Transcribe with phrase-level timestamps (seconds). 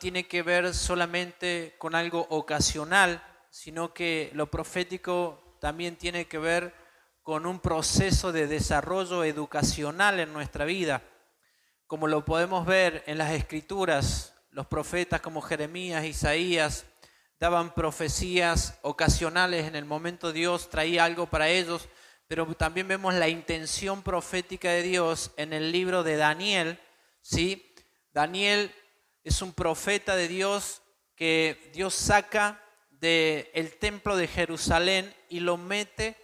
[0.00, 6.74] tiene que ver solamente con algo ocasional, sino que lo profético también tiene que ver
[7.22, 11.02] con un proceso de desarrollo educacional en nuestra vida.
[11.86, 16.86] Como lo podemos ver en las escrituras, los profetas como Jeremías, Isaías,
[17.38, 21.88] daban profecías ocasionales en el momento Dios traía algo para ellos,
[22.26, 26.80] pero también vemos la intención profética de Dios en el libro de Daniel,
[27.20, 27.74] ¿sí?
[28.12, 28.72] Daniel
[29.24, 30.82] es un profeta de Dios
[31.14, 36.16] que Dios saca del el templo de Jerusalén y lo mete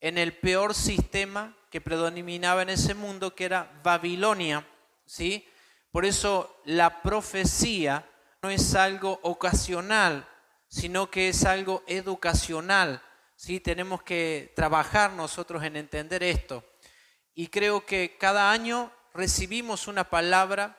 [0.00, 4.66] en el peor sistema que predominaba en ese mundo, que era Babilonia,
[5.04, 5.46] ¿sí?
[5.90, 8.08] Por eso la profecía
[8.42, 10.28] no es algo ocasional,
[10.68, 13.02] sino que es algo educacional.
[13.34, 13.60] ¿sí?
[13.60, 16.64] Tenemos que trabajar nosotros en entender esto.
[17.34, 20.76] Y creo que cada año recibimos una palabra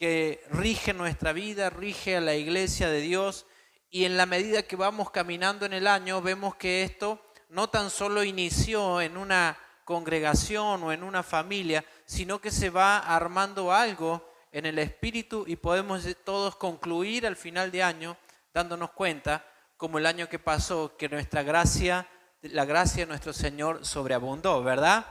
[0.00, 3.44] que rige nuestra vida, rige a la iglesia de Dios,
[3.90, 7.20] y en la medida que vamos caminando en el año vemos que esto
[7.50, 12.96] no tan solo inició en una congregación o en una familia, sino que se va
[12.96, 18.16] armando algo en el espíritu y podemos todos concluir al final de año
[18.54, 19.44] dándonos cuenta,
[19.76, 22.08] como el año que pasó, que nuestra gracia,
[22.40, 25.04] la gracia de nuestro Señor sobreabundó, ¿verdad?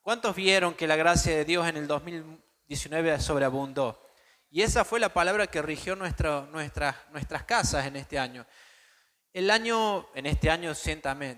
[0.00, 4.02] ¿Cuántos vieron que la gracia de Dios en el 2019 sobreabundó?
[4.54, 8.44] Y esa fue la palabra que rigió nuestra, nuestras casas en este año.
[9.32, 11.34] El año, en este año, siéntame,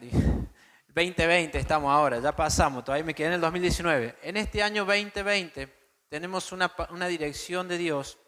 [0.89, 4.17] 2020 estamos ahora, ya pasamos, todavía me quedé en el 2019.
[4.20, 5.73] En este año 2020
[6.09, 8.19] tenemos una, una dirección de Dios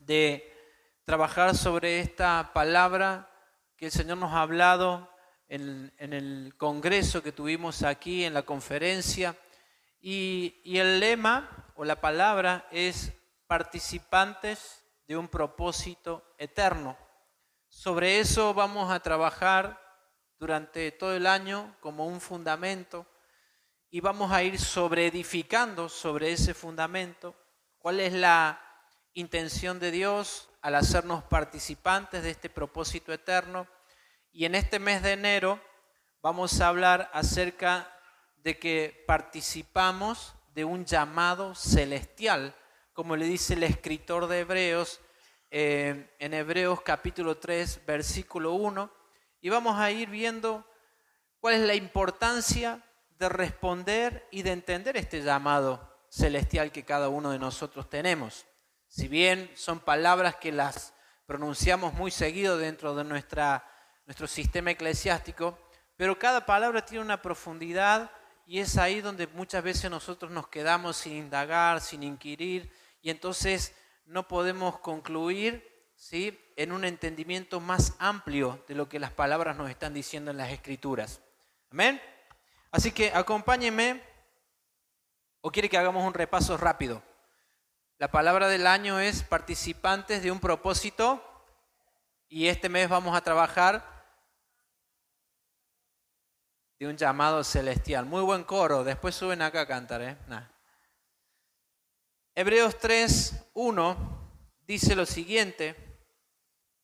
[0.00, 0.56] de
[1.04, 3.30] trabajar sobre esta palabra
[3.76, 5.08] que el Señor nos ha hablado
[5.46, 9.36] en, el congreso que tuvimos aquí, en la conferencia.
[10.00, 13.12] Y, y el lema o la palabra es
[13.50, 16.96] participantes de un propósito eterno.
[17.68, 19.76] Sobre eso vamos a trabajar
[20.38, 23.04] durante todo el año como un fundamento
[23.90, 27.34] y vamos a ir sobre edificando sobre ese fundamento
[27.80, 28.62] cuál es la
[29.14, 33.66] intención de Dios, al hacernos participantes de este propósito eterno.
[34.30, 35.60] Y en este mes de enero
[36.22, 37.92] vamos a hablar acerca
[38.36, 42.54] de que participamos de un llamado celestial,
[43.00, 45.00] como le dice el escritor de Hebreos
[45.50, 48.92] eh, en Hebreos capítulo 3, versículo 1.
[49.40, 50.66] Y vamos a ir viendo
[51.40, 52.84] cuál es la importancia
[53.18, 58.44] de responder y de entender este llamado celestial que cada uno de nosotros tenemos.
[58.86, 60.92] Si bien son palabras que las
[61.24, 63.66] pronunciamos muy seguido dentro de nuestra,
[64.04, 65.58] nuestro sistema eclesiástico,
[65.96, 68.10] pero cada palabra tiene una profundidad
[68.46, 72.70] y es ahí donde muchas veces nosotros nos quedamos sin indagar, sin inquirir,
[73.02, 73.74] y entonces
[74.04, 76.38] no podemos concluir ¿sí?
[76.56, 80.50] en un entendimiento más amplio de lo que las palabras nos están diciendo en las
[80.50, 81.20] escrituras.
[81.70, 82.00] Amén.
[82.70, 84.02] Así que acompáñenme,
[85.40, 87.02] o quiere que hagamos un repaso rápido.
[87.98, 91.22] La palabra del año es participantes de un propósito
[92.28, 93.84] y este mes vamos a trabajar
[96.78, 98.06] de un llamado celestial.
[98.06, 100.02] Muy buen coro, después suben acá a cantar.
[100.02, 100.16] ¿eh?
[102.40, 104.32] Hebreos 3, 1
[104.66, 105.76] dice lo siguiente,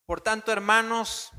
[0.05, 1.31] por tanto hermanos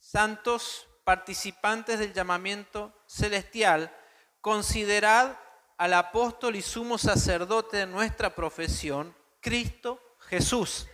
[0.00, 3.96] santos, participantes del llamamiento celestial,
[4.40, 5.38] considerad
[5.78, 10.88] al apóstol y sumo sacerdote de nuestra profesión, Cristo Jesús.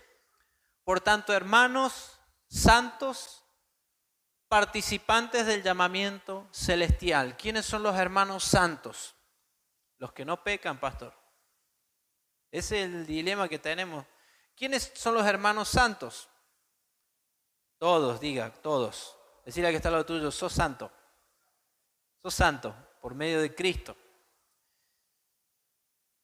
[0.84, 3.46] Por tanto, hermanos santos,
[4.46, 7.34] participantes del llamamiento celestial.
[7.38, 9.16] ¿Quiénes son los hermanos santos?
[9.96, 11.17] Los que no pecan, pastor.
[12.50, 14.04] Ese es el dilema que tenemos.
[14.56, 16.28] ¿Quiénes son los hermanos santos?
[17.78, 19.16] Todos, diga, todos.
[19.44, 20.90] Decirle que está al lado tuyo, sos santo.
[22.20, 23.96] Sos santo por medio de Cristo.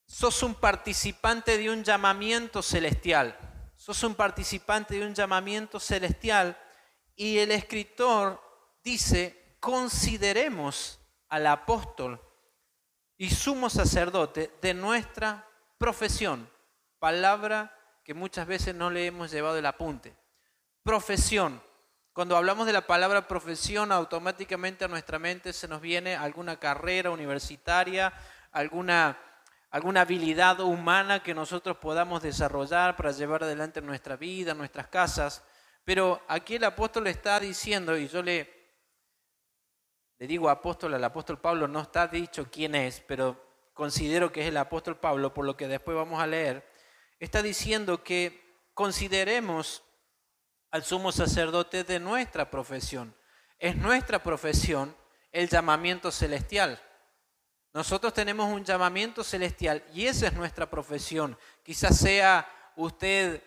[0.07, 3.39] Sos un participante de un llamamiento celestial.
[3.77, 6.59] Sos un participante de un llamamiento celestial.
[7.15, 8.41] Y el escritor
[8.83, 10.99] dice, consideremos
[11.29, 12.21] al apóstol
[13.17, 15.49] y sumo sacerdote de nuestra
[15.85, 16.49] profesión.
[16.99, 17.71] Palabra
[18.05, 20.17] que muchas veces no le hemos llevado el apunte.
[20.83, 21.63] Profesión.
[22.15, 27.11] Cuando hablamos de la palabra profesión, automáticamente a nuestra mente se nos viene alguna carrera
[27.11, 28.15] universitaria,
[28.51, 29.19] alguna
[29.71, 35.45] alguna habilidad humana que nosotros podamos desarrollar para llevar adelante nuestra vida, nuestras casas.
[35.85, 38.49] Pero aquí el apóstol está diciendo, y yo le,
[40.19, 43.44] le digo apóstol, al apóstol Pablo no está dicho quién es, pero
[43.75, 46.67] considero que es el apóstol Pablo, por lo que después vamos a leer,
[47.19, 48.43] está diciendo que
[48.73, 49.83] consideremos
[50.71, 53.15] al sumo sacerdote de nuestra profesión.
[53.59, 54.97] Es nuestra profesión
[55.31, 56.81] el llamamiento celestial.
[57.73, 61.37] Nosotros tenemos un llamamiento celestial y esa es nuestra profesión.
[61.65, 63.43] Quizás sea usted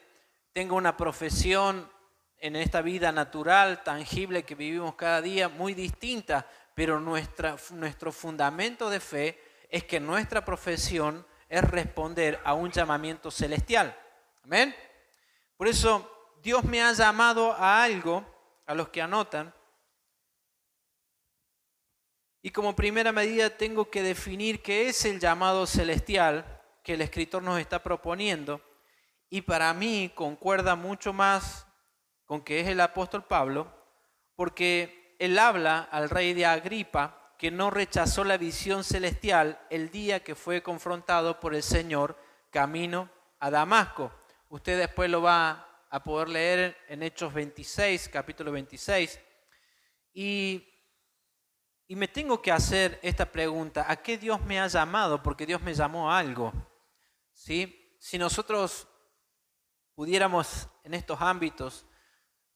[0.53, 1.89] tenga una profesión
[2.39, 6.45] en esta vida natural, tangible que vivimos cada día, muy distinta,
[6.75, 13.31] pero nuestra, nuestro fundamento de fe es que nuestra profesión es responder a un llamamiento
[13.31, 13.97] celestial.
[14.43, 14.75] Amén.
[15.55, 18.25] Por eso Dios me ha llamado a algo,
[18.65, 19.53] a los que anotan,
[22.47, 26.45] y como primera medida tengo que definir qué es el llamado celestial
[26.81, 28.61] que el escritor nos está proponiendo.
[29.29, 31.67] Y para mí concuerda mucho más
[32.25, 33.67] con que es el apóstol Pablo,
[34.35, 40.23] porque él habla al rey de Agripa que no rechazó la visión celestial el día
[40.23, 42.17] que fue confrontado por el Señor
[42.49, 44.11] camino a Damasco.
[44.49, 49.19] Usted después lo va a poder leer en Hechos 26, capítulo 26.
[50.13, 50.67] Y,
[51.87, 55.21] y me tengo que hacer esta pregunta, ¿a qué Dios me ha llamado?
[55.21, 56.51] Porque Dios me llamó a algo.
[57.33, 57.95] ¿Sí?
[57.99, 58.87] Si nosotros
[59.93, 61.85] pudiéramos en estos ámbitos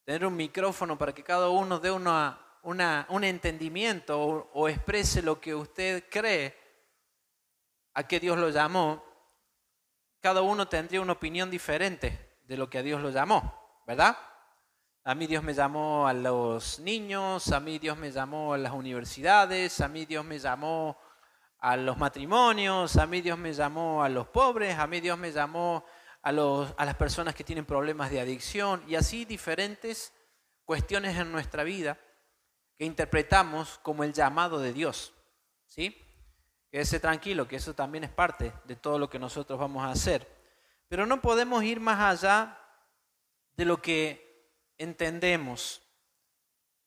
[0.03, 4.19] tener un micrófono para que cada uno dé una, un entendimiento
[4.53, 6.55] o, exprese lo que usted cree
[7.93, 9.03] a qué Dios lo llamó,
[10.21, 14.17] cada uno tendría una opinión diferente de lo que a Dios lo llamó, ¿verdad?
[15.03, 18.71] A mí Dios me llamó a los niños, a mí Dios me llamó a las
[18.71, 20.97] universidades, a mí Dios me llamó
[21.57, 25.31] a los matrimonios, a mí Dios me llamó a los pobres, a mí Dios me
[25.31, 25.83] llamó
[26.21, 30.13] a, los, a las personas que tienen problemas de adicción y así diferentes
[30.65, 31.97] cuestiones en nuestra vida
[32.85, 35.13] interpretamos como el llamado de Dios.
[35.67, 35.97] ¿Sí?
[36.69, 40.27] Quédese tranquilo, que eso también es parte de todo lo que nosotros vamos a hacer.
[40.87, 42.57] Pero no podemos ir más allá
[43.53, 45.81] de lo que entendemos.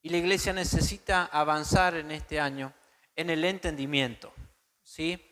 [0.03, 2.75] Y la iglesia necesita avanzar en este año
[3.17, 4.33] en el entendimiento.
[4.83, 5.31] ¿Sí?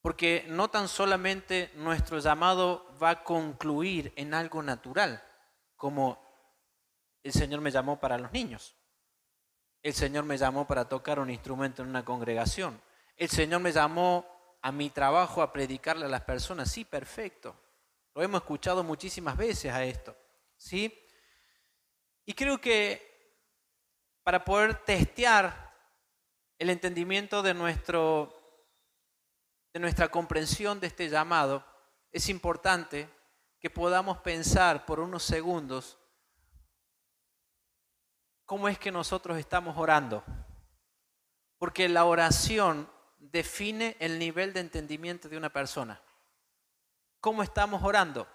[0.00, 5.22] Porque no tan solamente nuestro llamado va a concluir en algo natural,
[5.74, 6.24] como
[7.22, 8.77] el Señor me llamó para los niños.
[9.82, 12.80] El Señor me llamó para tocar un instrumento en una congregación.
[13.16, 14.26] El Señor me llamó
[14.60, 16.70] a mi trabajo a predicarle a las personas.
[16.70, 17.54] Sí, perfecto.
[18.14, 20.16] Lo hemos escuchado muchísimas veces a esto.
[20.56, 21.06] ¿Sí?
[22.24, 23.06] Y creo que
[24.22, 25.74] para poder testear
[26.58, 28.34] el entendimiento de nuestro
[29.72, 31.64] de nuestra comprensión de este llamado,
[32.10, 33.08] es importante
[33.60, 35.98] que podamos pensar por unos segundos
[38.48, 40.24] cómo es que nosotros estamos orando.
[41.58, 46.00] Porque la oración define el nivel de entendimiento de una persona.
[47.20, 48.26] ¿Cómo estamos orando?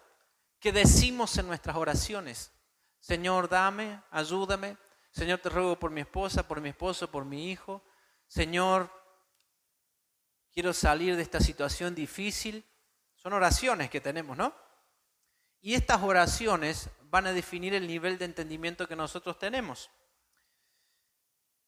[0.59, 2.51] ¿Qué decimos en nuestras oraciones?
[2.99, 4.77] Señor, dame, ayúdame.
[5.09, 7.81] Señor, te ruego por mi esposa, por mi esposo, por mi hijo.
[8.27, 8.91] Señor,
[10.51, 12.63] quiero salir de esta situación difícil.
[13.15, 14.53] Son oraciones que tenemos, ¿no?
[15.59, 19.89] Y estas oraciones van a definir el nivel de entendimiento que nosotros tenemos.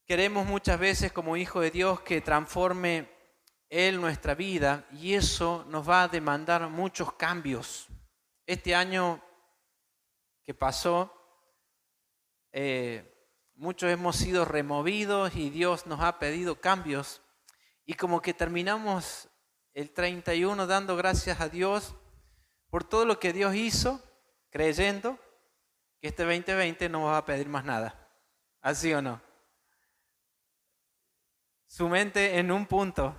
[0.06, 3.10] Queremos muchas veces como hijo de Dios que transforme
[3.70, 7.88] Él nuestra vida y eso nos va a demandar muchos cambios.
[8.46, 9.20] Este año
[10.44, 11.12] que pasó,
[12.52, 13.16] eh,
[13.56, 17.24] muchos hemos sido removidos y Dios nos ha pedido cambios
[17.84, 19.28] y como que terminamos
[19.74, 21.96] el 31 dando gracias a Dios
[22.70, 24.04] por todo lo que Dios hizo,
[24.52, 25.18] creyendo
[26.00, 28.08] que este 2020 no va a pedir más nada.
[28.62, 29.25] ¿Así o no?
[31.76, 33.14] Su mente en un punto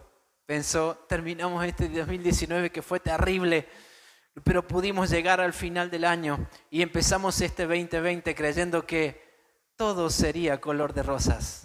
[0.47, 3.69] pensó, terminamos este 2019 que fue terrible,
[4.45, 9.23] pero pudimos llegar al final del año y empezamos este 2020 creyendo que
[9.77, 11.65] todo sería color de rosas.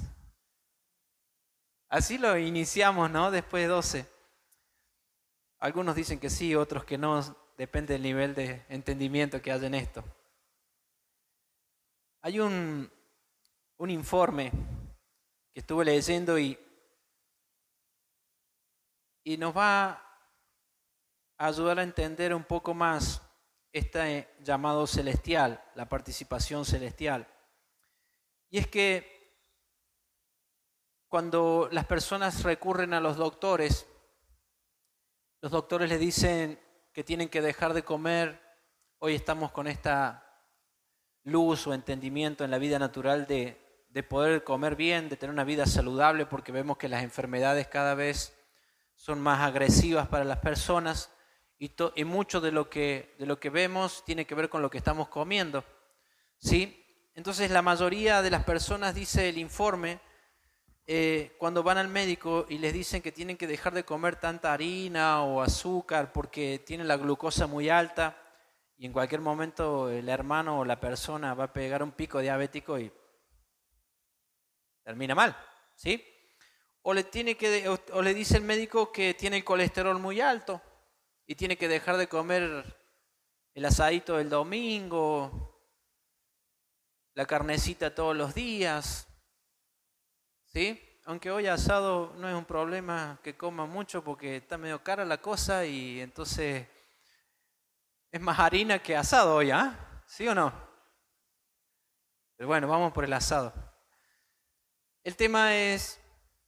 [1.88, 3.32] Así lo iniciamos, ¿no?
[3.32, 4.06] Después de 12.
[5.60, 7.22] Algunos dicen que sí, otros que no,
[7.58, 10.04] depende del nivel de entendimiento que haya en esto.
[12.22, 12.92] Hay un,
[13.78, 14.52] un informe
[15.54, 16.60] que estuve leyendo y,
[19.24, 19.90] y nos va
[21.38, 23.22] a ayudar a entender un poco más
[23.72, 27.28] este llamado celestial, la participación celestial.
[28.50, 29.22] Y es que
[31.08, 33.88] cuando las personas recurren a los doctores,
[35.42, 36.60] los doctores les dicen
[36.94, 38.42] que tienen que dejar de comer,
[39.00, 40.28] hoy estamos con esta
[41.24, 43.58] luz o entendimiento en la vida natural de,
[44.10, 48.38] poder comer bien, de tener una vida saludable, porque vemos que las enfermedades cada vez
[49.02, 51.10] son más agresivas para las personas
[51.58, 51.74] y,
[52.06, 55.08] mucho de lo, que, de lo que vemos tiene que ver con lo que estamos
[55.08, 55.64] comiendo.
[56.38, 56.86] ¿sí?
[57.16, 60.00] Entonces la mayoría de las personas, dice el informe,
[60.86, 64.54] eh, cuando van al médico y les dicen que tienen que dejar de comer tanta
[64.54, 68.16] harina o azúcar porque tienen la glucosa muy alta
[68.78, 72.78] y en cualquier momento el hermano o la persona va a pegar un pico diabético
[72.78, 72.94] y
[74.84, 75.36] termina mal,
[75.76, 76.11] ¿sí?
[76.84, 77.04] O le,
[78.14, 80.62] dice el médico que tiene el colesterol muy alto
[81.28, 82.76] y tiene que dejar de comer
[83.54, 85.52] el asadito del domingo,
[87.14, 89.08] la carnecita todos los días,
[90.46, 91.00] ¿sí?
[91.06, 95.22] Aunque hoy asado no es un problema que coma mucho porque está medio cara la
[95.22, 96.68] cosa y entonces
[98.12, 100.04] es más harina que asado hoy, ¿ah?
[100.08, 100.52] ¿Sí o no?
[102.36, 103.54] Pero bueno, vamos por el asado.
[105.04, 106.01] El tema es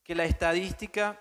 [0.03, 1.19] que la estadística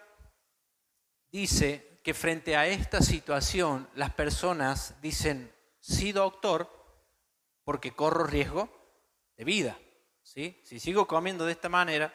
[1.31, 6.69] dice que frente a esta situación las personas dicen, sí doctor,
[7.65, 8.69] porque corro riesgo
[9.37, 9.79] de vida.
[10.23, 10.61] ¿sí?
[10.65, 12.13] Si sigo comiendo de esta manera,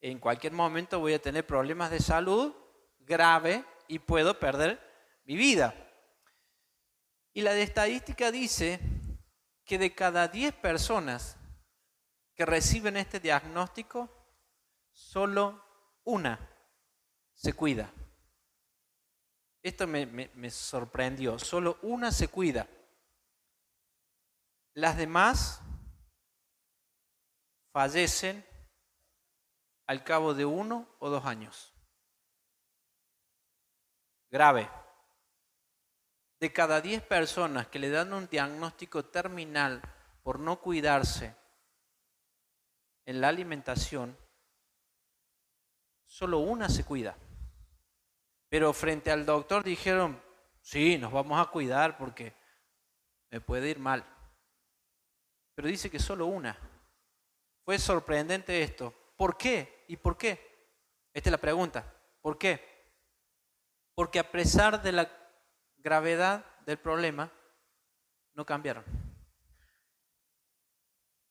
[0.00, 2.54] en cualquier momento voy a tener problemas de salud
[3.00, 4.80] grave y puedo perder
[5.24, 5.74] mi vida.
[7.32, 8.80] Y la estadística dice
[9.64, 11.36] que de cada 10 personas
[12.34, 14.15] que reciben este diagnóstico,
[14.96, 15.62] solo
[16.04, 16.40] una
[17.34, 17.92] se cuida.
[19.62, 22.66] Esto me, sorprendió, solo una se cuida.
[24.74, 25.60] Las demás
[27.72, 28.44] fallecen
[29.86, 31.74] al cabo de uno o dos años.
[34.30, 34.70] Grave.
[36.40, 39.82] De cada diez personas que le dan un diagnóstico terminal
[40.22, 41.34] por no cuidarse
[43.04, 44.16] en la alimentación,
[46.06, 47.16] solo una se cuida.
[48.48, 50.20] Pero frente al doctor dijeron,
[50.60, 52.34] sí, nos vamos a cuidar porque
[53.30, 54.04] me puede ir mal.
[55.54, 56.56] Pero dice que solo una.
[57.64, 58.94] Fue sorprendente esto.
[59.16, 59.84] ¿Por qué?
[59.88, 60.70] ¿Y por qué?
[61.12, 61.84] Esta es la pregunta.
[62.20, 62.76] ¿Por qué?
[63.94, 65.10] Porque a pesar de la
[65.78, 67.32] gravedad del problema,
[68.34, 68.84] no cambiaron.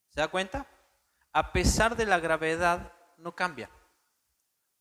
[0.10, 0.66] ¿Se da cuenta?
[1.32, 3.70] A pesar de la gravedad, no cambia.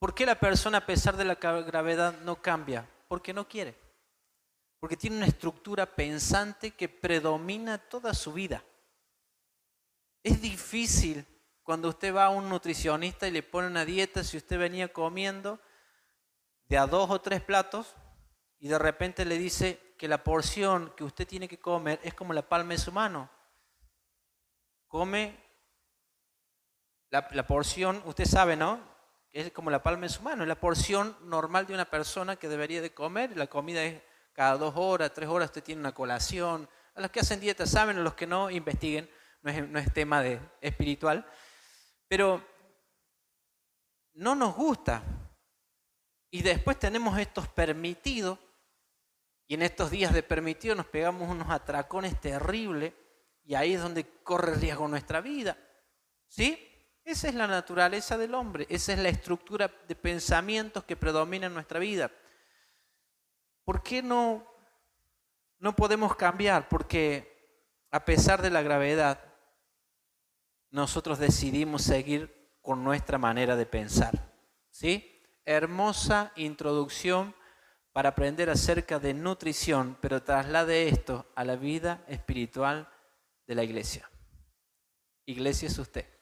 [0.05, 2.87] ¿Por qué la persona a pesar de la gravedad no cambia?
[3.09, 3.75] Porque no quiere.
[4.79, 8.63] Porque tiene una estructura pensante que predomina toda su vida.
[10.23, 11.27] Es difícil
[11.63, 15.59] cuando usted va a un nutricionista y le pone una dieta, si usted venía comiendo
[16.69, 17.97] de a dos o tres platos
[18.59, 22.35] y de repente le dice que la porción que usted tiene que comer es como
[22.35, 23.31] la palma de su mano.
[24.87, 25.35] Come
[27.09, 28.93] la, la porción, usted sabe, ¿no?
[29.35, 32.49] Es como la palma de su mano, es la porción normal de una persona que
[32.49, 33.37] debería de comer.
[33.37, 34.01] La comida es
[34.33, 36.69] cada dos horas, tres horas, usted tiene una colación.
[36.95, 39.11] A los que hacen dieta saben, a los que no, investiguen,
[39.43, 41.27] no es, no es tema de espiritual.
[42.07, 42.47] Pero
[44.13, 45.03] no nos gusta.
[46.31, 48.39] Y después tenemos estos permitidos,
[49.49, 52.93] y en estos días de permitido nos pegamos unos atracones terribles,
[53.43, 55.59] y ahí es donde corre riesgo nuestra vida.
[56.29, 56.74] ¿Sí?
[57.05, 61.55] Esa es la naturaleza del hombre, esa es la estructura de pensamientos que predomina en
[61.55, 62.11] nuestra vida.
[63.65, 64.47] ¿Por qué no,
[65.59, 66.69] no podemos cambiar?
[66.69, 67.35] Porque
[67.91, 69.23] a pesar de la gravedad,
[70.71, 74.33] nosotros decidimos seguir con nuestra manera de pensar.
[74.71, 75.23] ¿Sí?
[75.45, 77.35] Hermosa introducción
[77.93, 82.89] para aprender acerca de nutrición, pero traslade esto a la vida espiritual
[83.47, 84.11] de la iglesia.
[85.27, 86.14] Iglesia es usted.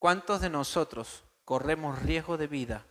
[0.00, 2.86] ¿Cuántos de nosotros corremos riesgo de vida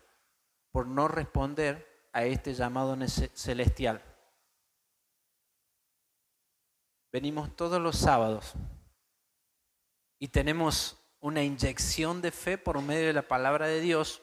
[0.71, 2.95] por no responder a este llamado
[3.33, 4.03] celestial?
[7.11, 8.53] Venimos todos los sábados
[10.19, 14.21] y tenemos una inyección de fe por medio de la palabra de Dios.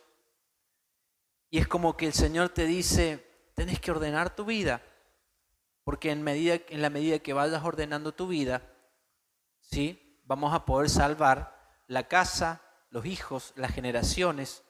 [1.50, 4.81] Y es como que el Señor te dice, tenés que ordenar tu vida,
[5.83, 8.62] porque en, medida, en la medida que vayas ordenando tu vida,
[9.59, 10.23] ¿sí?
[10.25, 12.62] vamos a poder salvar la casa,
[12.96, 14.64] los hijos, las generaciones,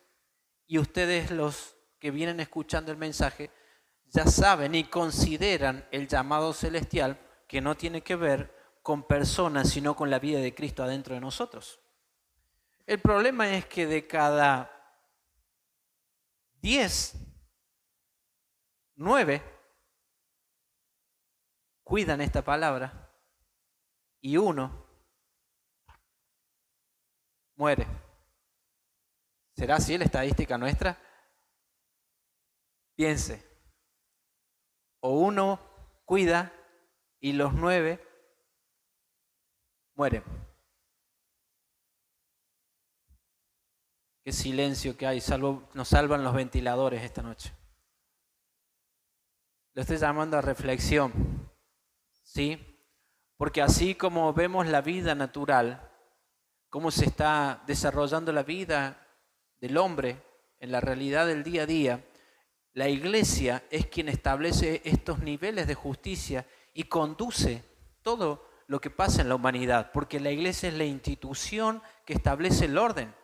[0.66, 3.52] y ustedes los que vienen escuchando el mensaje
[4.06, 8.52] ya saben y consideran el llamado celestial que no tiene que ver
[8.82, 11.78] con personas, sino con la vida de Cristo adentro de nosotros.
[12.84, 14.72] El problema es que de cada
[16.62, 17.14] 10,
[18.96, 19.42] 9
[21.84, 23.08] cuidan esta palabra
[24.20, 24.84] y uno
[27.54, 28.05] muere.
[29.56, 30.98] ¿Será así la estadística nuestra?
[32.94, 33.42] Piense,
[35.00, 35.60] o uno
[36.04, 36.52] cuida
[37.20, 38.02] y los nueve
[39.94, 40.22] mueren.
[44.24, 47.54] Qué silencio que hay, salvo, nos salvan los ventiladores esta noche.
[49.72, 51.12] Lo estoy llamando a reflexión,
[52.24, 52.82] ¿sí?
[53.36, 55.92] Porque así como vemos la vida natural,
[56.68, 59.05] cómo se está desarrollando la vida
[59.60, 60.22] del hombre
[60.58, 62.04] en la realidad del día a día,
[62.72, 67.64] la iglesia es quien establece estos niveles de justicia y conduce
[68.02, 72.66] todo lo que pasa en la humanidad, porque la iglesia es la institución que establece
[72.66, 73.14] el orden.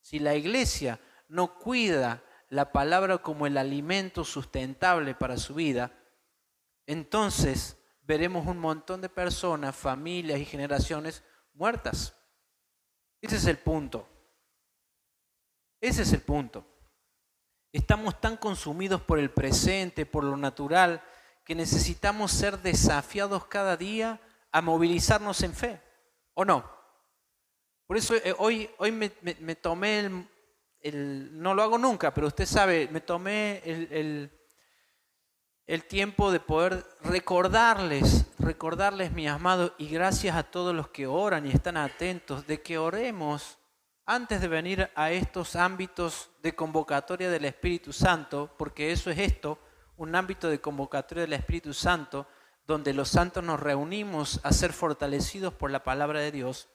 [0.00, 5.92] Si la iglesia no cuida la palabra como el alimento sustentable para su vida,
[6.86, 12.14] entonces veremos un montón de personas, familias y generaciones muertas.
[13.20, 14.08] Ese es el punto.
[15.86, 16.66] Ese es el punto.
[17.72, 21.00] Estamos tan consumidos por el presente, por lo natural,
[21.44, 25.80] que necesitamos ser desafiados cada día a movilizarnos en fe,
[26.34, 26.68] ¿o no?
[27.86, 30.26] Por eso eh, hoy, hoy me, tomé
[30.80, 34.32] el, no lo hago nunca, pero usted sabe, me tomé el,
[35.68, 41.46] el tiempo de poder recordarles, recordarles, mi amado, y gracias a todos los que oran
[41.46, 43.56] y están atentos, de que oremos
[44.06, 49.58] antes de venir a estos ámbitos de convocatoria del Espíritu Santo, porque eso es esto,
[49.96, 52.26] un ámbito de convocatoria del Espíritu Santo,
[52.66, 56.68] donde los santos nos reunimos a ser fortalecidos por la palabra de Dios,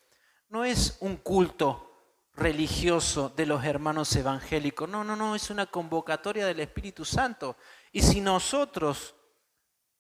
[0.50, 1.88] no es un culto
[2.34, 7.56] religioso de los hermanos evangélicos, no, no, no, es una convocatoria del Espíritu Santo.
[7.94, 9.16] Y si nosotros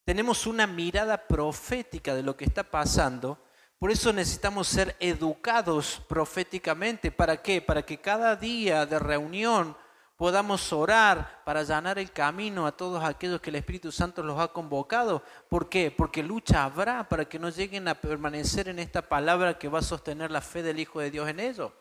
[0.03, 3.41] tenemos una mirada profética de lo que está pasando,
[3.81, 7.09] por eso necesitamos ser educados proféticamente.
[7.09, 7.63] ¿Para qué?
[7.63, 9.75] Para que cada día de reunión
[10.17, 14.49] podamos orar para allanar el camino a todos aquellos que el Espíritu Santo los ha
[14.49, 15.23] convocado.
[15.49, 15.89] ¿Por qué?
[15.89, 19.81] Porque lucha habrá para que no lleguen a permanecer en esta palabra que va a
[19.81, 21.71] sostener la fe del Hijo de Dios en ellos.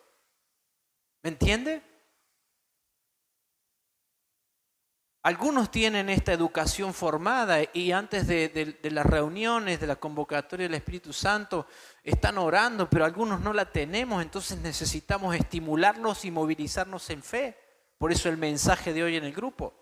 [1.22, 1.82] ¿Me entiende?
[5.22, 11.12] Algunos tienen esta educación formada y antes de, las reuniones, de la convocatoria del Espíritu
[11.12, 11.66] Santo,
[12.02, 17.58] están orando, pero algunos no la tenemos, entonces necesitamos estimularnos y movilizarnos en fe.
[17.98, 19.74] Por eso el mensaje de hoy en el grupo.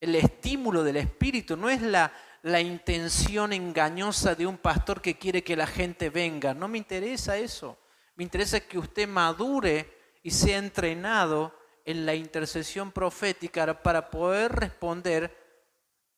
[0.00, 5.42] El estímulo del Espíritu no es la, la intención engañosa de un pastor que quiere
[5.42, 6.54] que la gente venga.
[6.54, 7.76] No me interesa eso.
[8.14, 11.57] Me interesa que usted madure y sea entrenado
[11.88, 15.34] en la intercesión profética para poder responder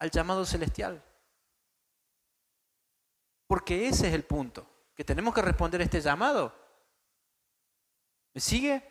[0.01, 1.01] al llamado celestial.
[3.47, 6.53] Porque ese es el punto, que tenemos que responder a este llamado.
[8.35, 8.83] ¿Me sigue?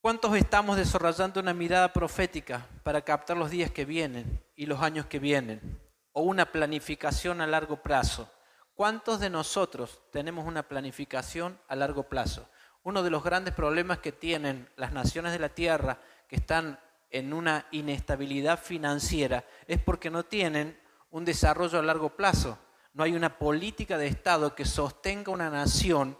[0.00, 5.04] ¿Cuántos estamos desarrollando una mirada profética para captar los días que vienen y los años
[5.04, 5.78] que vienen?
[6.12, 8.32] O una planificación a largo plazo.
[8.72, 12.48] ¿Cuántos de nosotros tenemos una planificación a largo plazo?
[12.84, 16.78] Uno de los grandes problemas que tienen las naciones de la Tierra que están
[17.10, 20.78] en una inestabilidad financiera es porque no tienen
[21.10, 22.58] un desarrollo a largo plazo.
[22.92, 26.18] No hay una política de Estado que sostenga una nación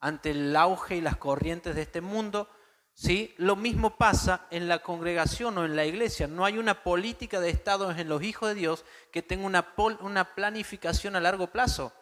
[0.00, 2.48] ante el auge y las corrientes de este mundo.
[2.92, 3.34] ¿sí?
[3.38, 6.26] Lo mismo pasa en la congregación o en la iglesia.
[6.26, 10.34] No hay una política de Estado en los hijos de Dios que tenga una, una
[10.34, 11.92] planificación a largo plazo.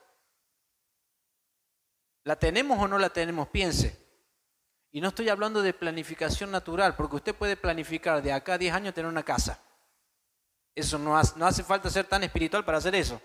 [2.25, 3.49] ¿La tenemos o no la tenemos?
[3.49, 3.99] Piense.
[4.93, 8.75] Y no estoy hablando de planificación natural, porque usted puede planificar de acá a 10
[8.75, 9.61] años tener una casa.
[10.75, 13.21] Eso no hace, no hace falta ser tan espiritual para hacer eso.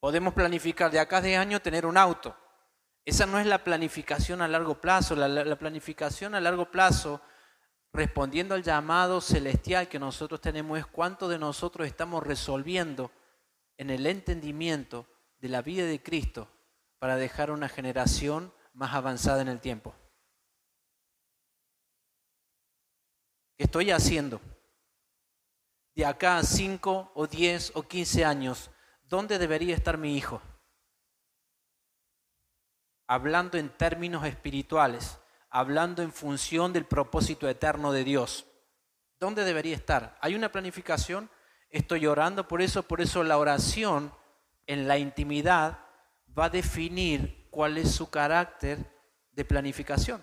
[0.00, 2.36] Podemos planificar de acá a 10 años tener un auto.
[3.04, 5.16] Esa no es la planificación a largo plazo.
[5.16, 7.22] La, la planificación a largo plazo,
[7.92, 13.10] respondiendo al llamado celestial que nosotros tenemos, es cuánto de nosotros estamos resolviendo
[13.78, 15.06] en el entendimiento
[15.38, 16.48] de la vida de Cristo
[17.06, 19.94] para dejar una generación más avanzada en el tiempo.
[23.56, 24.40] ¿Qué estoy haciendo?
[25.94, 28.72] De acá a 5 o 10 o 15 años,
[29.04, 30.42] ¿dónde debería estar mi hijo?
[33.06, 38.46] Hablando en términos espirituales, hablando en función del propósito eterno de Dios.
[39.20, 40.18] ¿Dónde debería estar?
[40.20, 41.30] ¿Hay una planificación?
[41.70, 44.12] Estoy orando por eso, por eso la oración
[44.66, 45.85] en la intimidad
[46.38, 48.78] va a definir cuál es su carácter
[49.32, 50.22] de planificación.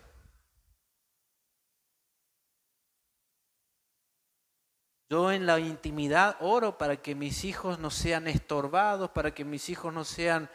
[5.09, 9.69] Yo en la intimidad oro para que mis hijos no sean estorbados, para que mis
[9.69, 10.49] hijos no sean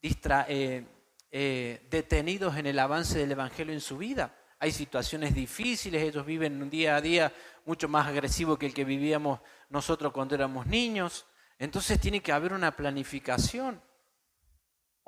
[0.00, 0.86] eh,
[1.30, 4.34] eh, detenidos en el avance del Evangelio en su vida.
[4.60, 7.32] hay situaciones difíciles, ellos viven un día a día
[7.64, 11.26] mucho más agresivo que el que vivíamos nosotros cuando éramos niños.
[11.58, 13.80] Entonces tiene que haber una planificación.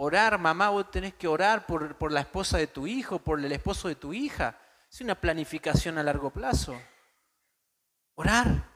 [0.03, 3.53] Orar, mamá, vos tenés que orar por, por la esposa de tu hijo, por el
[3.53, 4.59] esposo de tu hija.
[4.91, 6.75] Es una planificación a largo plazo.
[8.15, 8.67] Orar.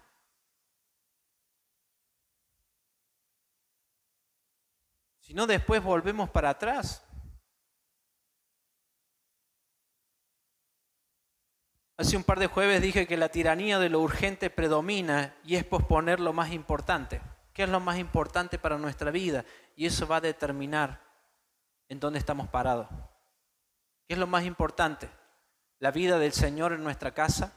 [5.20, 7.02] Si no, después volvemos para atrás.
[11.96, 15.64] Hace un par de jueves dije que la tiranía de lo urgente predomina y es
[15.64, 17.22] posponer lo más importante.
[17.54, 19.46] ¿Qué es lo más importante para nuestra vida?
[19.74, 21.03] Y eso va a determinar
[21.88, 22.88] en dónde estamos parados.
[24.06, 25.10] ¿Qué es lo más importante?
[25.78, 27.52] La vida del Señor en nuestra casa,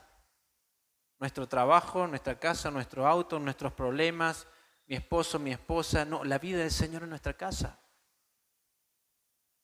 [1.19, 4.47] nuestro trabajo, nuestra casa, nuestro auto, nuestros problemas,
[4.85, 6.05] mi esposo, mi esposa.
[6.05, 7.79] No, la vida del Señor en nuestra casa.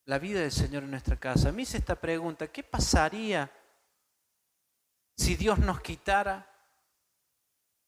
[0.06, 1.52] La vida del Señor en nuestra casa.
[1.52, 3.52] Mí hice esta pregunta, ¿qué pasaría?
[5.16, 6.50] si Dios nos quitara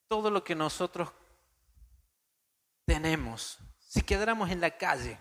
[0.07, 1.11] todo lo que nosotros
[2.85, 5.17] tenemos, si quedáramos en la calle.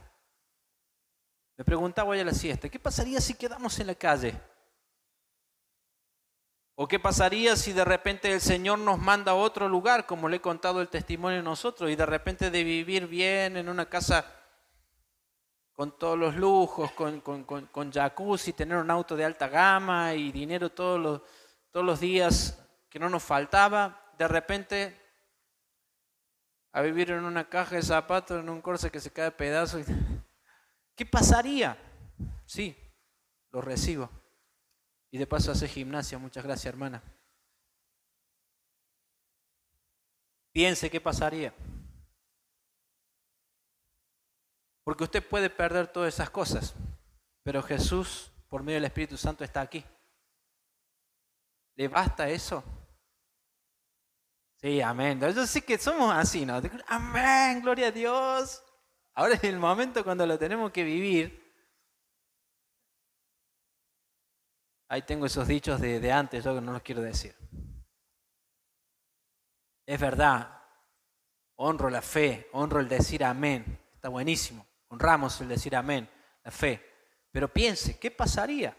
[1.56, 4.40] Me preguntaba hoy a la siesta, ¿qué pasaría si quedamos en la calle?
[6.74, 10.38] ¿O qué pasaría si de repente el Señor nos manda a otro lugar, como le
[10.38, 14.26] he contado el testimonio a nosotros, y de repente de vivir bien en una casa
[15.72, 20.14] con todos los lujos, con, con, con, con jacuzzi, tener un auto de alta gama
[20.14, 21.20] y dinero todos los
[21.74, 22.56] todos los días
[22.88, 24.96] que no nos faltaba, de repente
[26.70, 29.78] a vivir en una caja de zapatos, en un corse que se cae de pedazo.
[30.96, 31.76] ¿Qué pasaría?
[32.46, 32.76] Sí,
[33.50, 34.10] lo recibo.
[35.10, 36.18] Y de paso hace gimnasia.
[36.18, 37.02] Muchas gracias, hermana.
[40.52, 41.52] Piense qué pasaría.
[44.84, 46.74] Porque usted puede perder todas esas cosas,
[47.42, 49.84] pero Jesús, por medio del Espíritu Santo, está aquí.
[51.76, 52.62] ¿Le basta eso?
[54.60, 55.20] Sí, amén.
[55.20, 56.60] Yo sé que somos así, ¿no?
[56.86, 58.62] Amén, gloria a Dios.
[59.14, 61.42] Ahora es el momento cuando lo tenemos que vivir.
[64.88, 67.34] Ahí tengo esos dichos de, de antes, yo no los quiero decir.
[69.86, 70.62] Es verdad,
[71.56, 73.80] honro la fe, honro el decir amén.
[73.94, 74.66] Está buenísimo.
[74.88, 76.08] Honramos el decir amén,
[76.42, 76.82] la fe.
[77.30, 78.76] Pero piense, ¿qué pasaría?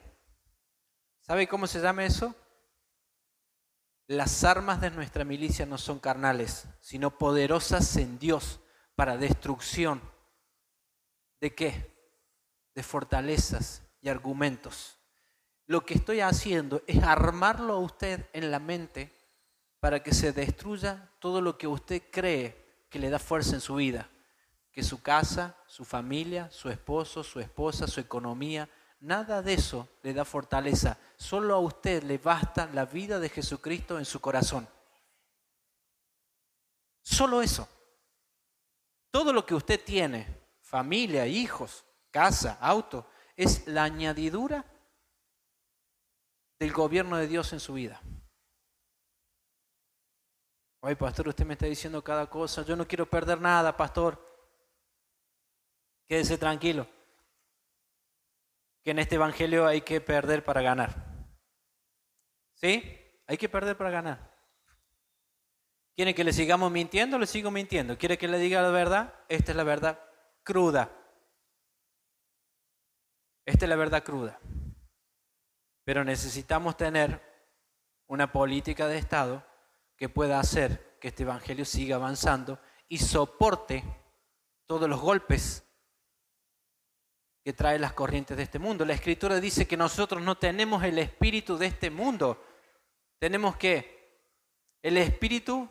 [1.21, 2.36] ¿Sabe cómo se llama eso?
[4.08, 8.60] Las armas de nuestra milicia no son carnales, sino poderosas en Dios
[8.95, 10.02] para destrucción.
[11.39, 11.93] ¿De qué?
[12.74, 14.98] De fortalezas y argumentos.
[15.67, 19.12] Lo que estoy haciendo es armarlo a usted en la mente
[19.80, 23.76] para que se destruya todo lo que usted cree que le da fuerza en su
[23.76, 24.10] vida.
[24.71, 28.69] Que su casa, su familia, su esposo, su esposa, su economía,
[29.06, 30.98] Nada de eso le da fortaleza.
[31.15, 34.67] Solo a usted le basta la vida de Jesucristo en su corazón.
[37.04, 37.67] Solo eso.
[39.12, 44.65] Todo lo que usted tiene, familia, hijos, casa, auto, es la añadidura
[46.60, 48.01] del gobierno de Dios en su vida.
[50.82, 52.63] Ay, pastor, usted me está diciendo cada cosa.
[52.63, 54.23] Yo no quiero perder nada, pastor.
[56.08, 56.88] Quédese tranquilo
[58.84, 61.28] que en este Evangelio hay que perder para ganar.
[62.54, 62.84] ¿Sí?
[63.25, 64.36] Hay que perder para ganar.
[65.95, 67.17] ¿Quiere que le sigamos mintiendo?
[67.17, 67.97] Le sigo mintiendo.
[67.97, 69.15] ¿Quiere que le diga la verdad?
[69.28, 70.05] Esta es la verdad
[70.46, 70.90] cruda.
[73.46, 74.40] Esta es la verdad cruda.
[75.84, 77.22] Pero necesitamos tener
[78.08, 79.46] una política de Estado
[79.98, 83.84] que pueda hacer que este Evangelio siga avanzando y soporte
[84.66, 85.64] todos los golpes
[87.44, 88.86] que trae las corrientes de este mundo.
[88.86, 92.44] La escritura dice que nosotros no tenemos el espíritu de este mundo.
[93.20, 93.96] Tenemos que
[94.82, 95.70] el espíritu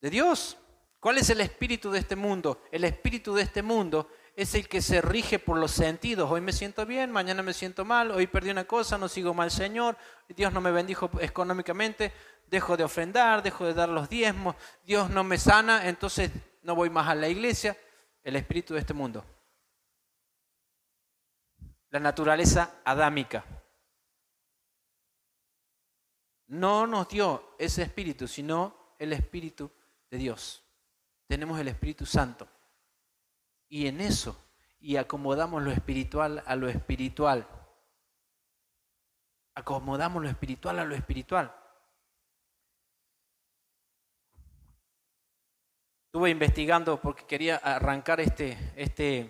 [0.00, 0.56] de Dios.
[1.00, 2.62] ¿Cuál es el espíritu de este mundo?
[2.72, 6.30] El espíritu de este mundo es el que se rige por los sentidos.
[6.30, 9.50] Hoy me siento bien, mañana me siento mal, hoy perdí una cosa, no sigo mal
[9.50, 9.96] Señor,
[10.28, 12.12] Dios no me bendijo económicamente,
[12.48, 16.30] dejo de ofrendar, dejo de dar los diezmos, Dios no me sana, entonces
[16.62, 17.76] no voy más a la iglesia.
[18.24, 19.24] El espíritu de este mundo
[21.96, 23.42] la naturaleza adámica.
[26.48, 29.70] No nos dio ese espíritu, sino el espíritu
[30.10, 30.62] de Dios.
[31.26, 32.48] Tenemos el Espíritu Santo.
[33.68, 34.36] Y en eso,
[34.78, 37.48] y acomodamos lo espiritual a lo espiritual.
[39.54, 41.54] Acomodamos lo espiritual a lo espiritual.
[46.06, 49.28] Estuve investigando porque quería arrancar este, este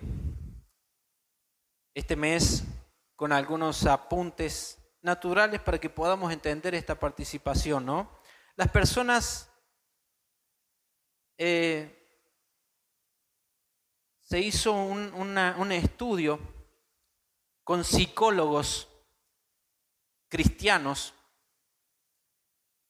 [1.96, 2.62] este mes
[3.16, 8.20] con algunos apuntes, naturales para que podamos entender esta participación, ¿no?
[8.54, 9.50] Las personas
[11.38, 11.92] eh,
[14.22, 16.38] se hizo un, un estudio
[17.64, 18.88] con psicólogos
[20.28, 21.14] cristianos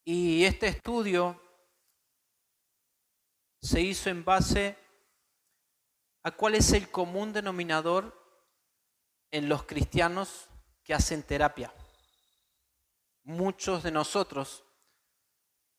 [0.04, 1.40] y este estudio
[3.60, 4.76] se hizo en base
[6.22, 8.14] a cuál es el común denominador
[9.30, 10.48] en los cristianos
[10.84, 11.72] que hacen terapia.
[13.24, 14.64] Muchos de nosotros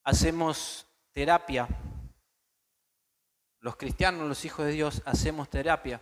[0.04, 1.68] hacemos terapia.
[3.60, 6.00] Los cristianos, los hijos de Dios, hacemos terapia.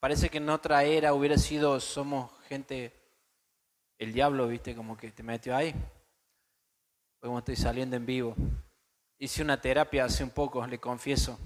[0.00, 2.92] Parece que en otra era hubiera sido, somos gente,
[3.98, 5.74] el diablo, viste, como que te metió ahí.
[7.20, 8.34] Como estoy saliendo en vivo.
[9.18, 11.38] Hice una terapia hace un poco, le confieso.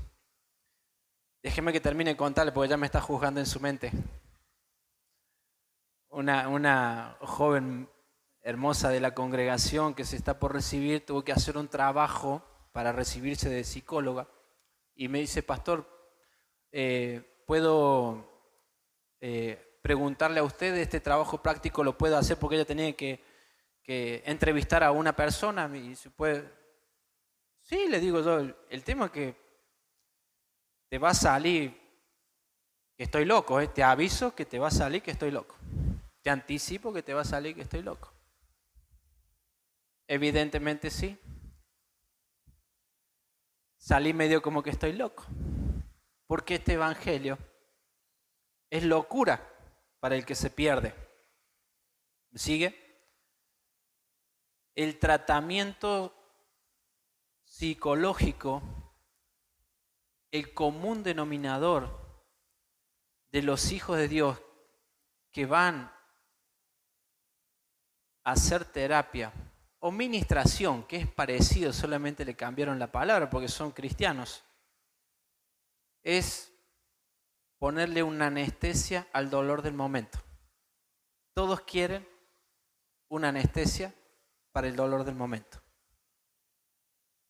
[1.43, 3.91] Déjeme que termine de contarle porque ya me está juzgando en su mente.
[6.09, 7.89] Una, una joven
[8.41, 12.93] hermosa de la congregación que se está por recibir tuvo que hacer un trabajo para
[12.93, 14.29] recibirse de psicóloga
[14.97, 15.87] y me dice, pastor,
[16.71, 18.53] eh, ¿puedo
[19.21, 21.83] eh, preguntarle a usted este trabajo práctico?
[21.85, 22.39] ¿Lo puedo hacer?
[22.39, 23.23] Porque ella tenía que,
[23.87, 26.51] entrevistar a una persona y se puede...
[27.63, 29.37] Sí, le digo yo, el, tema es que
[30.89, 31.79] te va a salir
[32.97, 33.69] que estoy loco, ¿eh?
[33.69, 35.57] te aviso que te va a salir que estoy loco.
[36.23, 38.13] Te anticipo que te va a salir que estoy loco.
[40.07, 41.19] Evidentemente sí.
[43.85, 45.27] Salí medio como que estoy loco.
[46.27, 47.37] Porque este Evangelio
[48.71, 49.47] es locura
[50.01, 50.95] para el que se pierde.
[52.31, 53.13] ¿Me sigue?
[54.75, 56.15] El tratamiento
[57.45, 58.63] psicológico,
[60.31, 62.25] el común denominador
[63.33, 64.41] de los hijos de Dios
[65.31, 65.93] que van
[68.25, 69.31] a hacer terapia
[69.87, 74.43] o ministración, que es parecido, solamente le cambiaron la palabra porque son cristianos,
[76.03, 76.55] es
[77.59, 80.19] ponerle una anestesia al dolor del momento.
[81.35, 82.09] Todos quieren
[83.11, 83.95] una anestesia
[84.53, 85.61] para el dolor del momento.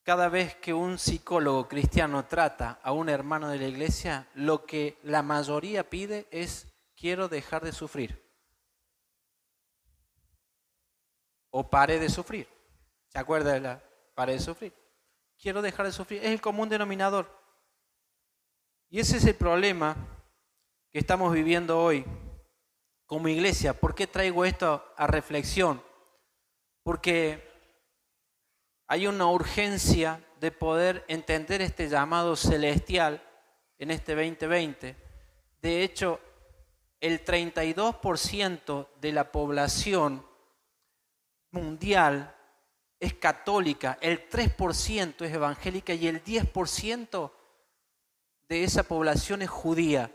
[0.04, 5.00] Cada vez que un psicólogo cristiano trata a un hermano de la iglesia, lo que
[5.02, 8.23] la mayoría pide es quiero dejar de sufrir.
[11.56, 12.48] O pare de sufrir.
[13.06, 13.82] ¿Se acuerda de la
[14.16, 14.74] pare de sufrir?
[15.38, 16.20] Quiero dejar de sufrir.
[16.24, 17.30] Es el común denominador.
[18.90, 19.96] Y ese es el problema
[20.90, 22.04] que estamos viviendo hoy
[23.06, 23.72] como iglesia.
[23.72, 25.80] ¿Por qué traigo esto a reflexión?
[26.82, 27.48] Porque
[28.88, 33.22] hay una urgencia de poder entender este llamado celestial
[33.78, 34.96] en este 2020.
[35.62, 36.18] De hecho,
[36.98, 40.33] el 32% de la población
[41.54, 42.34] mundial
[43.00, 47.32] es católica, el 3% es evangélica y el 10%
[48.48, 50.14] de esa población es judía.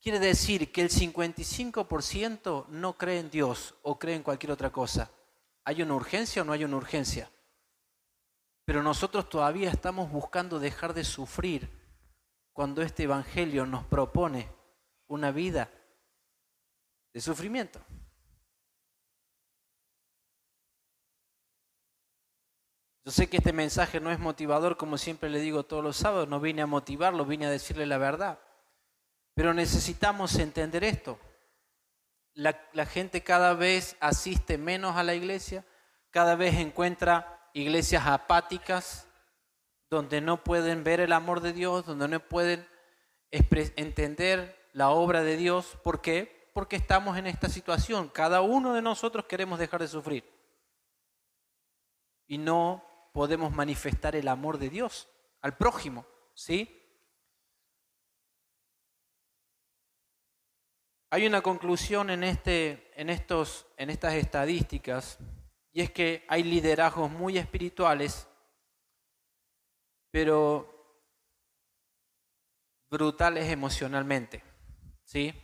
[0.00, 5.10] Quiere decir que el 55% no cree en Dios o cree en cualquier otra cosa.
[5.64, 7.30] ¿Hay una urgencia o no hay una urgencia?
[8.64, 11.68] Pero nosotros todavía estamos buscando dejar de sufrir
[12.52, 14.48] cuando este Evangelio nos propone
[15.06, 15.70] una vida
[17.12, 17.80] de sufrimiento.
[23.04, 26.28] Yo sé que este mensaje no es motivador, como siempre le digo todos los sábados,
[26.28, 28.38] no vine a motivarlo, vine a decirle la verdad.
[29.34, 31.18] Pero necesitamos entender esto.
[32.34, 35.64] La, la, gente cada vez asiste menos a la iglesia,
[36.10, 39.06] cada vez encuentra iglesias apáticas,
[39.90, 42.66] donde no pueden ver el amor de Dios, donde no pueden
[43.30, 45.76] entender la obra de Dios.
[45.82, 46.50] ¿Por qué?
[46.54, 48.08] Porque estamos en esta situación.
[48.08, 50.24] Cada uno de nosotros queremos dejar de sufrir.
[52.26, 55.08] Y no podemos manifestar el amor de Dios
[55.40, 56.78] al prójimo, ¿sí?
[61.10, 65.18] Hay una conclusión en, este, en, estos, en estas estadísticas
[65.70, 68.26] y es que hay liderazgos muy espirituales,
[70.10, 70.68] pero
[72.88, 74.42] brutales emocionalmente,
[75.04, 75.34] ¿sí?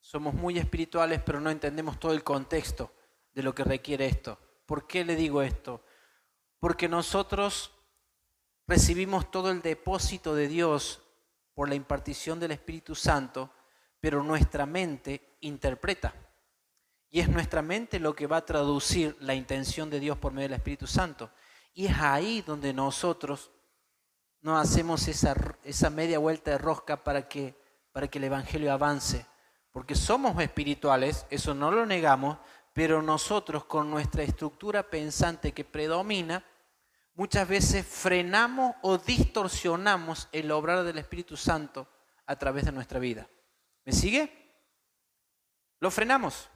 [0.00, 2.92] Somos muy espirituales, pero no entendemos todo el contexto
[3.32, 4.38] de lo que requiere esto.
[4.66, 5.84] ¿Por qué le digo esto?
[6.64, 7.72] Porque nosotros
[8.66, 11.02] recibimos todo el depósito de Dios
[11.52, 13.50] por la impartición del Espíritu Santo,
[14.00, 16.14] pero nuestra mente interpreta.
[17.10, 20.48] Y es nuestra mente lo que va a traducir la intención de Dios por medio
[20.48, 21.30] del Espíritu Santo.
[21.74, 23.50] Y es ahí donde nosotros
[24.40, 27.54] no hacemos esa, esa media vuelta de rosca para que,
[27.92, 29.26] para que el Evangelio avance.
[29.70, 32.38] Porque somos espirituales, eso no lo negamos,
[32.72, 36.42] pero nosotros con nuestra estructura pensante que predomina,
[37.14, 41.88] muchas veces frenamos o distorsionamos el obrar del Espíritu Santo
[42.26, 43.28] a través de nuestra vida.
[43.84, 44.30] ¿Me sigue?
[45.80, 46.48] Lo frenamos.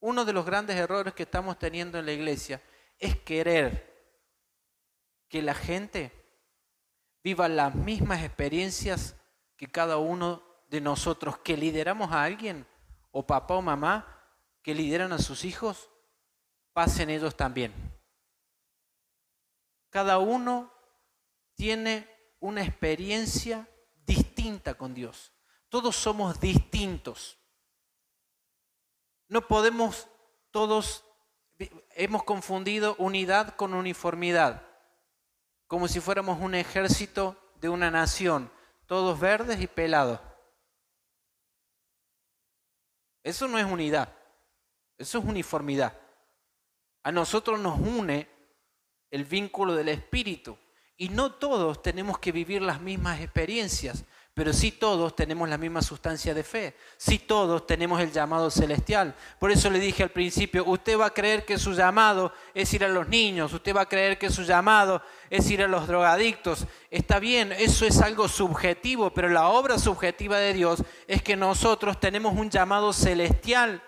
[0.00, 2.62] Uno de los grandes errores que estamos teniendo en la iglesia
[2.98, 3.94] es querer
[5.28, 6.12] que la gente
[7.22, 9.16] viva las mismas experiencias
[9.56, 12.66] que cada uno de nosotros que lideramos a alguien,
[13.10, 14.06] o papá o mamá,
[14.62, 15.90] que lideran a sus hijos,
[16.72, 17.95] pasen ellos también.
[19.96, 20.70] Cada uno
[21.54, 22.06] tiene
[22.40, 23.66] una experiencia
[24.04, 25.32] distinta con Dios.
[25.70, 27.38] Todos somos distintos.
[29.26, 30.06] No podemos
[30.50, 31.02] todos,
[31.94, 34.68] hemos confundido unidad con uniformidad,
[35.66, 38.52] como si fuéramos un ejército de una nación,
[38.84, 40.20] todos verdes y pelados.
[43.22, 44.14] Eso no es unidad,
[44.98, 45.98] eso es uniformidad.
[47.02, 48.35] A nosotros nos une
[49.10, 50.56] el vínculo del Espíritu
[50.96, 54.04] y no todos tenemos que vivir las mismas experiencias.
[54.36, 59.14] Pero sí todos tenemos la misma sustancia de fe, sí todos tenemos el llamado celestial.
[59.38, 62.84] Por eso le dije al principio, usted va a creer que su llamado es ir
[62.84, 66.66] a los niños, usted va a creer que su llamado es ir a los drogadictos.
[66.90, 71.98] Está bien, eso es algo subjetivo, pero la obra subjetiva de Dios es que nosotros
[71.98, 73.82] tenemos un llamado celestial,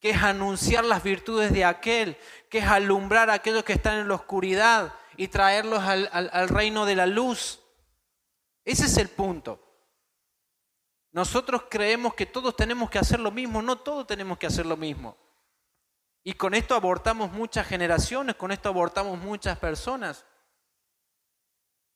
[0.00, 2.16] que es anunciar las virtudes de aquel,
[2.48, 6.84] que es alumbrar a aquellos que están en la oscuridad y traerlos al, al reino
[6.84, 7.60] de la luz.
[8.64, 9.62] Ese es el punto.
[11.12, 14.76] Nosotros creemos que todos tenemos que hacer lo mismo, no todos tenemos que hacer lo
[14.76, 15.16] mismo.
[16.22, 20.26] Y con esto abortamos muchas generaciones, con esto abortamos muchas personas.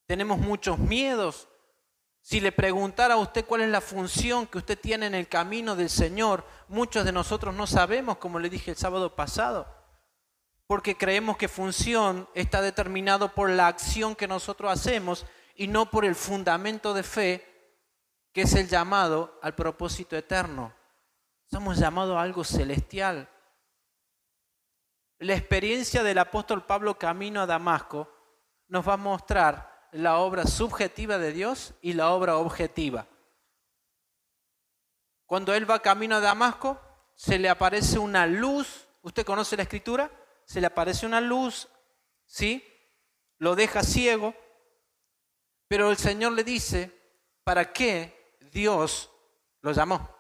[0.07, 1.50] Tenemos muchos miedos.
[2.23, 5.75] Si le preguntara a usted cuál es la función que usted tiene en el camino
[5.75, 9.67] del Señor, muchos de nosotros no sabemos, como le dije el sábado pasado,
[10.67, 16.05] porque creemos que función está determinado por la acción que nosotros hacemos y no por
[16.05, 17.51] el fundamento de fe
[18.33, 20.73] que es el llamado al propósito eterno.
[21.51, 23.29] Somos llamados a algo celestial.
[25.19, 28.09] La experiencia del apóstol Pablo camino a Damasco
[28.69, 33.07] nos va a mostrar la obra subjetiva de Dios y la obra objetiva.
[35.27, 36.81] Cuando él va camino a Damasco,
[37.15, 38.89] se le aparece una luz.
[39.03, 40.11] ¿Usted conoce la escritura?
[40.45, 41.69] Se le aparece una luz,
[42.27, 42.65] ¿sí?
[43.39, 44.35] Lo deja ciego
[45.71, 46.91] pero el Señor le dice,
[47.45, 49.09] ¿para qué Dios
[49.61, 50.11] lo llamó?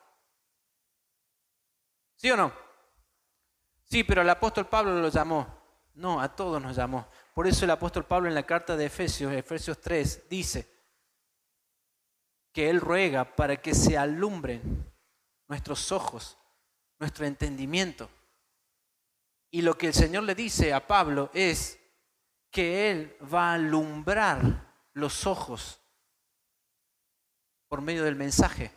[2.14, 2.52] ¿Sí o no?
[3.82, 5.48] Sí, pero el apóstol Pablo lo llamó.
[5.94, 7.08] No, a todos nos llamó.
[7.40, 10.68] Por eso el apóstol Pablo en la carta de Efesios, Efesios 3, dice
[12.52, 14.92] que Él ruega para que se alumbren
[15.48, 16.36] nuestros ojos,
[16.98, 18.10] nuestro entendimiento.
[19.50, 21.80] Y lo que el Señor le dice a Pablo es
[22.50, 24.42] que Él va a alumbrar
[24.92, 25.80] los ojos
[27.68, 28.70] por medio del mensaje.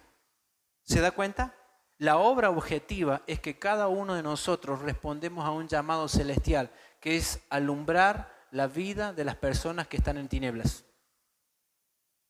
[0.84, 1.54] ¿Se da cuenta?
[1.98, 6.72] La obra objetiva es que cada uno de nosotros respondemos a un llamado celestial,
[7.02, 10.86] que es alumbrar la vida de las personas que están en tinieblas.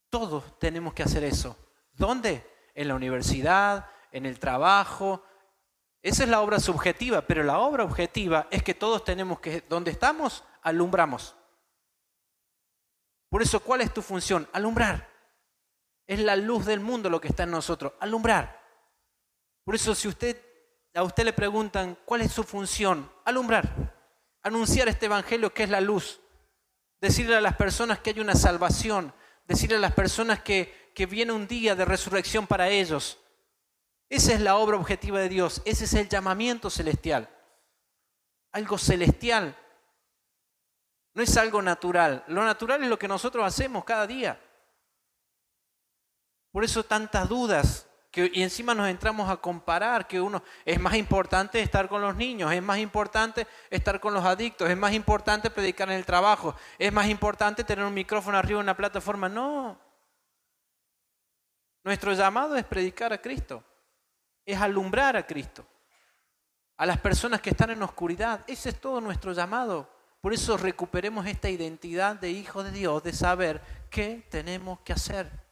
[0.09, 1.57] Todos tenemos que hacer eso.
[1.91, 2.49] ¿Dónde?
[2.73, 5.21] En la universidad, en el trabajo.
[6.01, 9.91] Esa es la obra subjetiva, pero la obra objetiva es que todos tenemos que, donde
[9.91, 11.35] estamos, alumbramos.
[13.29, 14.47] Por eso, ¿cuál es tu función?
[14.53, 15.09] Alumbrar.
[16.07, 18.61] Es la luz del mundo lo que está en nosotros, alumbrar.
[19.65, 20.41] Por eso, si usted
[20.93, 24.02] a usted le preguntan cuál es su función, alumbrar,
[24.43, 26.19] anunciar este evangelio que es la luz,
[27.01, 29.13] decirle a las personas que hay una salvación,
[29.47, 33.19] decirle a las personas que, que viene un día de resurrección para ellos.
[34.09, 37.29] Esa es la obra objetiva de Dios, ese es el llamamiento celestial.
[38.51, 39.57] Algo celestial
[41.13, 42.23] no es algo natural.
[42.27, 44.39] Lo natural es lo que nosotros hacemos cada día.
[46.51, 47.87] Por eso tantas dudas.
[48.15, 52.53] Y encima nos entramos a comparar que uno es más importante estar con los niños,
[52.53, 56.93] es más importante estar con los adictos, es más importante predicar en el trabajo, es
[56.93, 59.27] más importante tener un micrófono arriba en una plataforma.
[59.27, 59.79] No.
[61.83, 63.63] Nuestro llamado es predicar a Cristo,
[64.45, 65.65] es alumbrar a Cristo,
[66.77, 68.43] a las personas que están en oscuridad.
[68.45, 69.89] Ese es todo nuestro llamado.
[70.21, 73.59] Por eso recuperemos esta identidad de hijo de Dios, de saber
[73.89, 75.42] qué tenemos que hacer.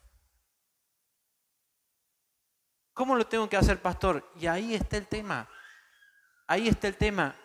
[3.02, 4.32] ¿Cómo lo tengo que hacer, pastor?
[4.39, 5.49] Y ahí está el tema.
[6.45, 7.36] Ahí está el tema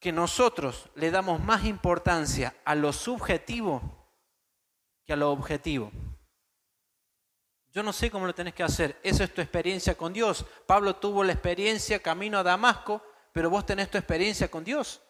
[0.00, 3.80] que nosotros le damos más importancia a lo subjetivo
[5.04, 5.92] que a lo objetivo.
[7.70, 8.98] Yo no sé cómo lo tenés que hacer.
[9.04, 10.44] Esa es tu experiencia con Dios.
[10.66, 13.00] Pablo tuvo la experiencia camino a Damasco,
[13.32, 15.00] pero vos tenés tu experiencia con Dios.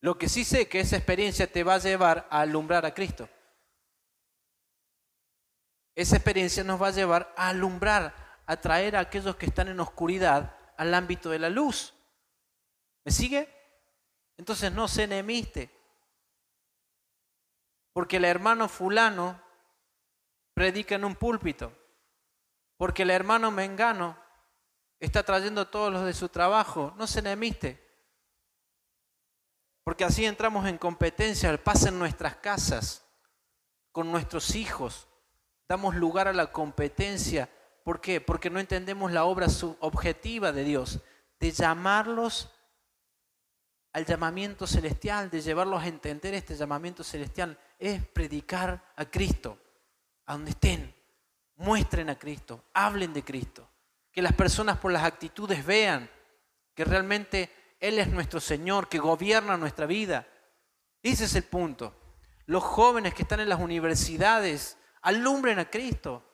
[0.00, 2.92] Lo que sí sé es que esa experiencia te va a llevar a alumbrar a
[2.92, 3.28] Cristo.
[5.94, 9.80] Esa experiencia nos va a llevar a alumbrar, a traer a aquellos que están en
[9.80, 11.94] oscuridad al ámbito de la luz.
[13.04, 13.48] ¿Me sigue?
[14.36, 15.70] Entonces no se enemiste.
[17.92, 19.40] Porque el hermano fulano
[20.54, 21.72] predica en un púlpito.
[22.76, 24.18] Porque el hermano mengano
[24.98, 26.92] está trayendo todos los de su trabajo.
[26.96, 27.84] No se enemiste.
[29.84, 33.04] Porque así entramos en competencia, pasa en nuestras casas,
[33.92, 35.06] con nuestros hijos.
[35.68, 37.50] Damos lugar a la competencia.
[37.84, 38.20] ¿Por qué?
[38.20, 41.00] Porque no entendemos la obra subobjetiva de Dios,
[41.38, 42.50] de llamarlos
[43.92, 49.58] al llamamiento celestial, de llevarlos a entender este llamamiento celestial, es predicar a Cristo,
[50.26, 50.94] a donde estén.
[51.56, 53.68] Muestren a Cristo, hablen de Cristo.
[54.10, 56.10] Que las personas por las actitudes vean
[56.74, 60.26] que realmente él es nuestro Señor, que gobierna nuestra vida.
[61.02, 61.94] Ese es el punto.
[62.46, 66.24] Los jóvenes que están en las universidades alumbren a Cristo.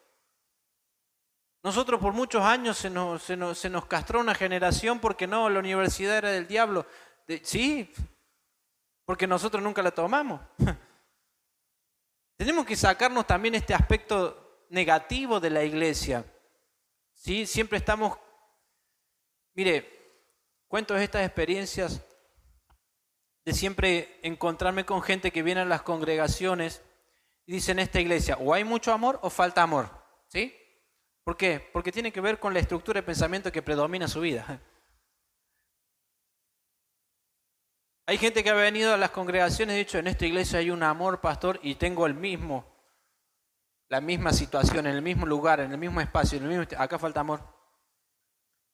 [1.62, 6.18] Nosotros por muchos años se nos, se nos, castró una generación porque no, la universidad
[6.18, 6.86] era del diablo.
[7.42, 7.92] sí,
[9.04, 10.40] porque nosotros nunca la tomamos.
[12.36, 16.24] Tenemos que sacarnos también este aspecto negativo de la iglesia.
[17.12, 17.46] ¿Sí?
[17.46, 18.16] Siempre estamos,
[19.54, 20.00] mire,
[20.70, 22.00] Cuento estas experiencias
[23.44, 26.80] de siempre encontrarme con gente que viene a las congregaciones
[27.44, 29.90] y dice en esta iglesia, o hay mucho amor o falta amor.
[30.28, 30.54] ¿Sí?
[31.30, 31.60] ¿Por qué?
[31.72, 34.60] Porque tiene que ver con la estructura de pensamiento que predomina su vida.
[38.04, 40.72] Hay gente que ha venido a las congregaciones y ha dicho, en esta iglesia hay
[40.72, 42.64] un amor, pastor, y tengo el mismo,
[43.88, 46.76] la misma situación, en el mismo lugar, en el mismo espacio, en el mismo...
[46.76, 47.40] acá falta amor.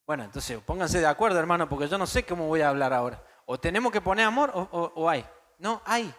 [0.07, 3.23] Bueno, entonces pónganse de acuerdo, hermano, porque yo no sé cómo voy a hablar ahora.
[3.45, 5.27] O tenemos que poner amor o, hay.
[5.59, 6.11] No, hay.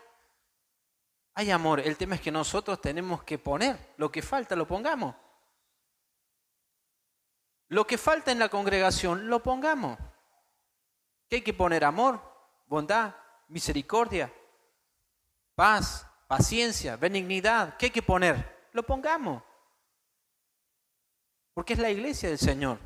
[1.33, 1.79] Hay amor.
[1.79, 3.95] El tema es que nosotros tenemos que poner.
[3.97, 5.15] Lo que falta, lo pongamos.
[7.69, 9.97] Lo que falta en la congregación, lo pongamos.
[11.29, 11.83] ¿Qué hay que poner?
[11.83, 12.21] Amor,
[12.65, 13.13] bondad,
[13.49, 14.33] misericordia,
[15.55, 17.75] paz, paciencia, benignidad.
[17.77, 18.69] ¿Qué hay que poner?
[18.71, 19.43] Lo pongamos.
[21.53, 22.79] Porque es la iglesia del Señor.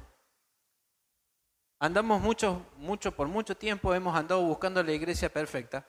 [1.78, 5.86] Andamos mucho, mucho, por mucho tiempo hemos andado buscando la iglesia perfecta.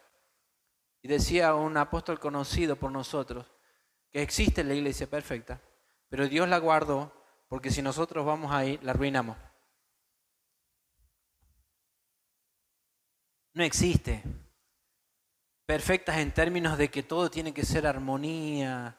[1.03, 3.47] Y decía un apóstol conocido por nosotros
[4.11, 5.61] que existe la iglesia perfecta,
[6.09, 7.13] pero Dios la guardó
[7.53, 9.37] porque si nosotros vamos ahí, la arruinamos.
[13.53, 14.23] No existe.
[15.67, 18.99] Perfectas en términos de que todo tiene que ser armonía,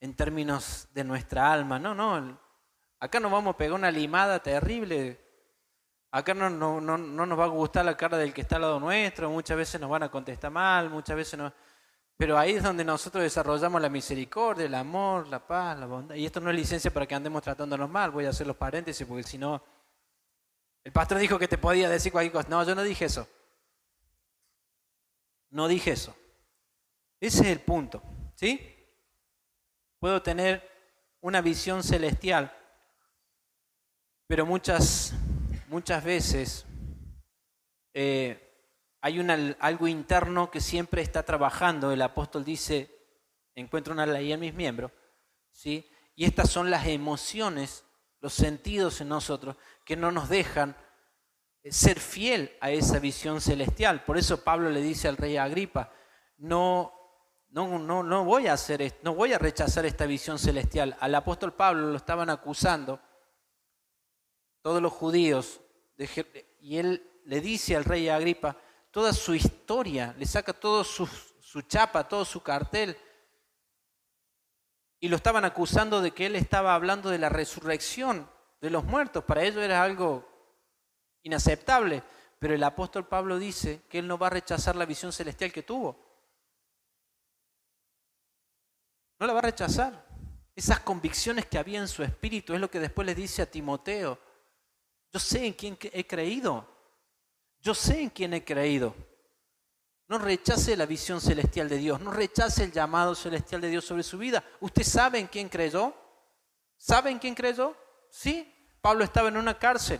[0.00, 1.78] en términos de nuestra alma.
[1.78, 2.36] No, no.
[2.98, 5.24] Acá nos vamos a pegar una limada terrible
[6.14, 8.62] Acá no, no, no, no, nos va a gustar la cara del que está al
[8.62, 11.52] lado nuestro, muchas veces nos van a contestar mal, muchas veces no.
[12.16, 16.14] Pero ahí es donde nosotros desarrollamos la misericordia, el amor, la paz, la bondad.
[16.14, 19.06] Y esto no es licencia para que andemos tratándonos mal, voy a hacer los paréntesis
[19.06, 19.62] porque si no...
[20.84, 22.48] El pastor dijo que te podía decir cualquier cosa.
[22.48, 23.26] No, yo no dije eso.
[25.50, 26.14] No dije eso.
[27.20, 28.02] Ese es el punto.
[28.34, 28.60] ¿Sí?
[29.98, 30.70] Puedo tener
[31.22, 32.52] una visión celestial,
[34.26, 35.14] pero muchas
[35.68, 36.66] muchas veces
[37.94, 38.43] eh,
[39.04, 39.20] hay
[39.60, 41.92] algo interno que siempre está trabajando.
[41.92, 42.90] El apóstol dice,
[43.54, 44.92] encuentro una ley en mis miembros,
[45.50, 45.86] ¿sí?
[46.16, 47.84] y estas son las emociones,
[48.22, 50.74] los sentidos en nosotros que no nos dejan
[51.62, 54.04] eh, ser fiel a esa visión celestial.
[54.04, 55.92] Por eso Pablo le dice al rey Agripa,
[56.38, 56.90] no,
[57.50, 60.96] no, no, no voy a hacer no voy a rechazar esta visión celestial.
[60.98, 63.02] Al apóstol Pablo lo estaban acusando
[64.62, 65.60] todos los judíos
[66.58, 68.56] y él le dice al rey Agripa
[68.94, 71.04] toda su historia, le saca todo su,
[71.40, 72.96] su chapa, todo su cartel.
[75.00, 78.30] Y lo estaban acusando de que él estaba hablando de la resurrección
[78.60, 79.24] de los muertos.
[79.24, 80.24] Para ellos era algo
[81.24, 82.04] inaceptable.
[82.38, 85.64] Pero el apóstol Pablo dice que él no va a rechazar la visión celestial que
[85.64, 85.98] tuvo.
[89.18, 90.06] No la va a rechazar.
[90.54, 94.20] Esas convicciones que había en su espíritu es lo que después le dice a Timoteo.
[95.12, 96.73] Yo sé en quién he creído.
[97.64, 98.94] Yo sé en quién he creído.
[100.06, 104.02] No rechace la visión celestial de Dios, no rechace el llamado celestial de Dios sobre
[104.02, 104.44] su vida.
[104.60, 105.94] ¿Usted sabe en quién creyó?
[106.76, 107.74] ¿Sabe en quién creyó?
[108.10, 109.98] Sí, Pablo estaba en una cárcel,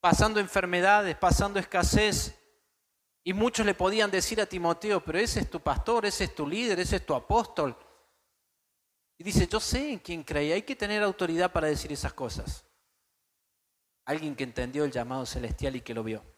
[0.00, 2.34] pasando enfermedades, pasando escasez.
[3.22, 6.46] Y muchos le podían decir a Timoteo, pero ese es tu pastor, ese es tu
[6.46, 7.76] líder, ese es tu apóstol.
[9.18, 12.64] Y dice, yo sé en quién creí, hay que tener autoridad para decir esas cosas.
[14.06, 16.35] Alguien que entendió el llamado celestial y que lo vio.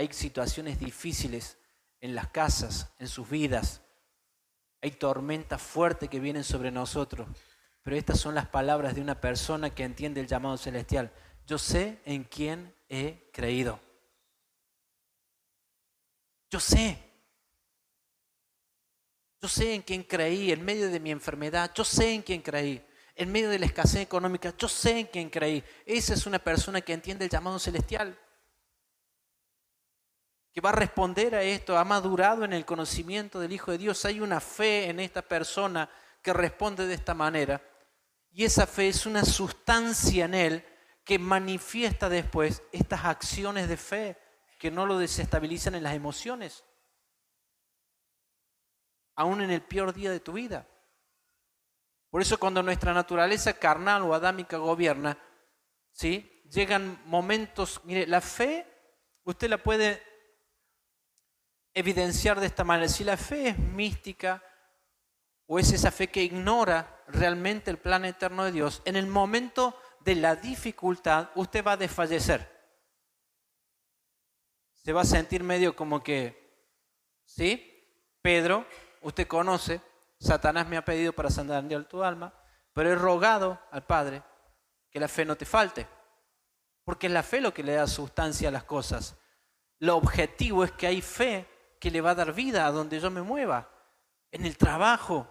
[0.00, 1.58] Hay situaciones difíciles
[2.00, 3.82] en las casas, en sus vidas.
[4.80, 7.28] Hay tormentas fuertes que vienen sobre nosotros.
[7.82, 11.12] Pero estas son las palabras de una persona que entiende el llamado celestial.
[11.46, 13.78] Yo sé en quién he creído.
[16.50, 16.96] Yo sé.
[19.42, 21.72] Yo sé en quién creí en medio de mi enfermedad.
[21.74, 22.82] Yo sé en quién creí.
[23.16, 25.62] En medio de la escasez económica, yo sé en quién creí.
[25.84, 28.18] Esa es una persona que entiende el llamado celestial.
[30.52, 31.78] Que va a responder a esto.
[31.78, 34.04] Ha madurado en el conocimiento del Hijo de Dios.
[34.04, 35.88] Hay una fe en esta persona
[36.22, 37.62] que responde de esta manera.
[38.30, 40.64] Y esa fe es una sustancia en él
[41.04, 44.18] que manifiesta después estas acciones de fe
[44.58, 46.64] que no lo desestabilizan en las emociones
[49.20, 50.66] aún en el peor día de tu vida.
[52.08, 55.18] Por eso cuando nuestra naturaleza carnal o adámica gobierna,
[55.92, 56.42] ¿sí?
[56.50, 58.66] llegan momentos, mire, la fe
[59.24, 60.02] usted la puede
[61.74, 62.88] evidenciar de esta manera.
[62.88, 64.42] Si la fe es mística
[65.46, 69.76] o es esa fe que ignora realmente el plan eterno de Dios, en el momento
[70.00, 72.60] de la dificultad usted va a desfallecer.
[74.74, 76.68] Se va a sentir medio como que,
[77.24, 77.66] ¿sí?
[78.22, 78.66] Pedro
[79.02, 79.80] usted conoce,
[80.18, 82.34] Satanás me ha pedido para sandarear tu alma,
[82.72, 84.22] pero he rogado al Padre
[84.90, 85.86] que la fe no te falte,
[86.84, 89.16] porque es la fe lo que le da sustancia a las cosas.
[89.78, 91.48] Lo objetivo es que hay fe
[91.80, 93.68] que le va a dar vida a donde yo me mueva,
[94.30, 95.26] en el trabajo,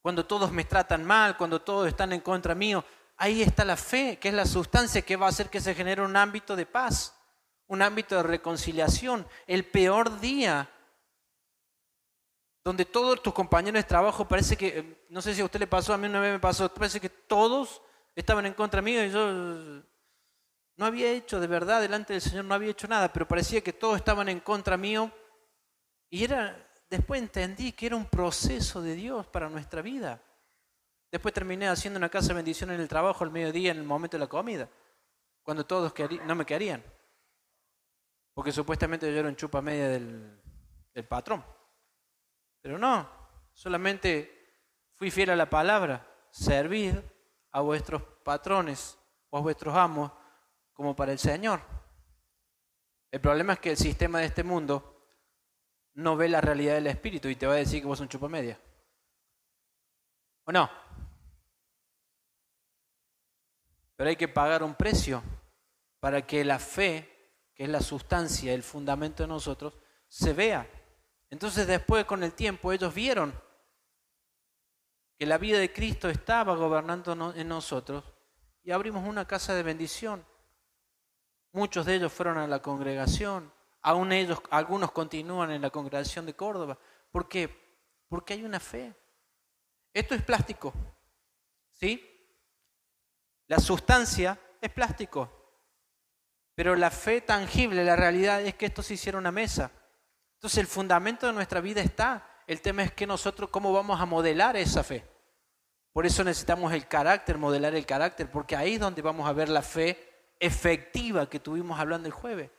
[0.00, 2.84] cuando todos me tratan mal, cuando todos están en contra mío.
[3.16, 6.02] Ahí está la fe, que es la sustancia que va a hacer que se genere
[6.02, 7.18] un ámbito de paz,
[7.66, 9.26] un ámbito de reconciliación.
[9.46, 10.70] El peor día
[12.62, 15.66] donde todos tus compañeros de trabajo parece que, eh, no sé si a usted le
[15.66, 17.80] pasó, a mí una vez me pasó, parece que todos
[18.14, 19.82] estaban en contra mío y yo
[20.76, 23.72] no había hecho, de verdad, delante del Señor no había hecho nada, pero parecía que
[23.72, 25.10] todos estaban en contra mío.
[26.10, 30.22] Y era, después entendí que era un proceso de Dios para nuestra vida.
[31.10, 34.16] Después terminé haciendo una casa de bendición en el trabajo al mediodía, en el momento
[34.16, 34.68] de la comida,
[35.42, 35.92] cuando todos
[36.26, 36.82] no me querían.
[38.34, 40.40] Porque supuestamente yo era un chupa media del,
[40.94, 41.44] del patrón.
[42.60, 43.08] Pero no,
[43.52, 44.38] solamente
[44.94, 47.02] fui fiel a la palabra, servir
[47.52, 48.98] a vuestros patrones
[49.30, 50.12] o a vuestros amos
[50.72, 51.60] como para el Señor.
[53.10, 54.97] El problema es que el sistema de este mundo
[55.98, 58.28] no ve la realidad del espíritu y te va a decir que vos un chupa
[58.28, 58.56] media.
[60.44, 60.70] ¿O no?
[63.96, 65.24] Pero hay que pagar un precio
[65.98, 69.76] para que la fe, que es la sustancia, el fundamento de nosotros,
[70.06, 70.70] se vea.
[71.30, 73.34] Entonces después con el tiempo ellos vieron
[75.16, 78.04] que la vida de Cristo estaba gobernando en nosotros
[78.62, 80.24] y abrimos una casa de bendición.
[81.50, 83.52] Muchos de ellos fueron a la congregación,
[83.82, 86.78] aún ellos, algunos continúan en la congregación de Córdoba.
[87.10, 87.48] ¿Por qué?
[88.08, 88.94] Porque hay una fe.
[89.92, 90.72] Esto es plástico,
[91.72, 92.04] ¿sí?
[93.46, 95.30] La sustancia es plástico,
[96.54, 99.70] pero la fe tangible, la realidad es que esto se hiciera una mesa.
[100.34, 102.42] Entonces el fundamento de nuestra vida está.
[102.46, 105.04] El tema es que nosotros cómo vamos a modelar esa fe.
[105.92, 109.48] Por eso necesitamos el carácter, modelar el carácter, porque ahí es donde vamos a ver
[109.48, 112.50] la fe efectiva que tuvimos hablando el jueves.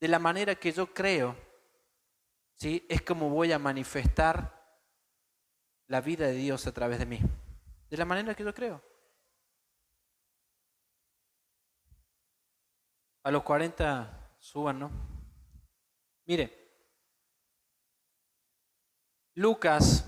[0.00, 1.36] De la manera que yo creo,
[2.56, 2.86] ¿sí?
[2.88, 4.56] es como voy a manifestar
[5.86, 7.20] la vida de Dios a través de mí.
[7.88, 8.82] De la manera que yo creo.
[13.22, 14.90] A los 40 suban, ¿no?
[16.26, 16.66] Mire,
[19.34, 20.04] Lucas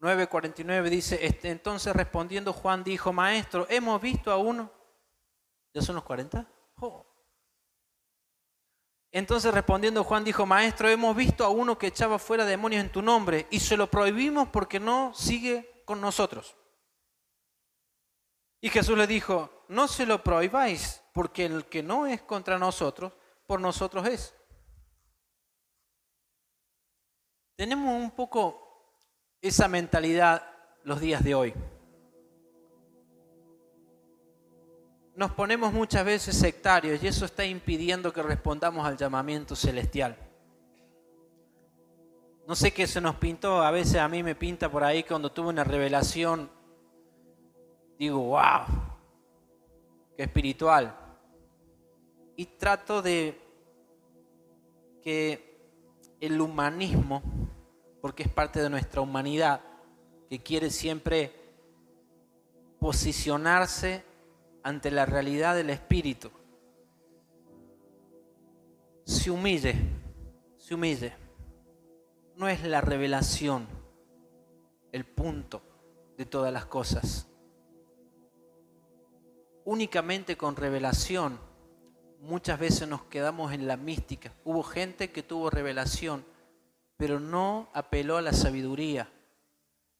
[0.00, 4.70] 9:49 dice, este, entonces respondiendo Juan dijo, maestro, hemos visto a uno,
[5.72, 6.46] ¿ya son los 40?
[9.12, 13.02] Entonces respondiendo Juan dijo, maestro, hemos visto a uno que echaba fuera demonios en tu
[13.02, 16.56] nombre y se lo prohibimos porque no sigue con nosotros.
[18.60, 23.12] Y Jesús le dijo, no se lo prohibáis porque el que no es contra nosotros,
[23.46, 24.34] por nosotros es.
[27.56, 28.66] Tenemos un poco
[29.40, 30.46] esa mentalidad
[30.82, 31.54] los días de hoy.
[35.16, 40.16] Nos ponemos muchas veces sectarios y eso está impidiendo que respondamos al llamamiento celestial.
[42.46, 45.32] No sé qué se nos pintó, a veces a mí me pinta por ahí cuando
[45.32, 46.48] tuve una revelación,
[47.98, 48.66] digo, wow,
[50.16, 50.94] qué espiritual.
[52.36, 53.40] Y trato de
[55.02, 55.58] que
[56.20, 57.22] el humanismo
[58.06, 59.60] porque es parte de nuestra humanidad,
[60.30, 61.32] que quiere siempre
[62.78, 64.04] posicionarse
[64.66, 66.28] ante la realidad del Espíritu.
[69.04, 69.76] Se humille,
[70.56, 71.14] se humille.
[72.34, 73.68] No es la revelación
[74.90, 75.62] el punto
[76.18, 77.28] de todas las cosas.
[79.64, 81.38] Únicamente con revelación
[82.20, 84.34] muchas veces nos quedamos en la mística.
[84.42, 86.24] Hubo gente que tuvo revelación,
[86.96, 89.12] pero no apeló a la sabiduría.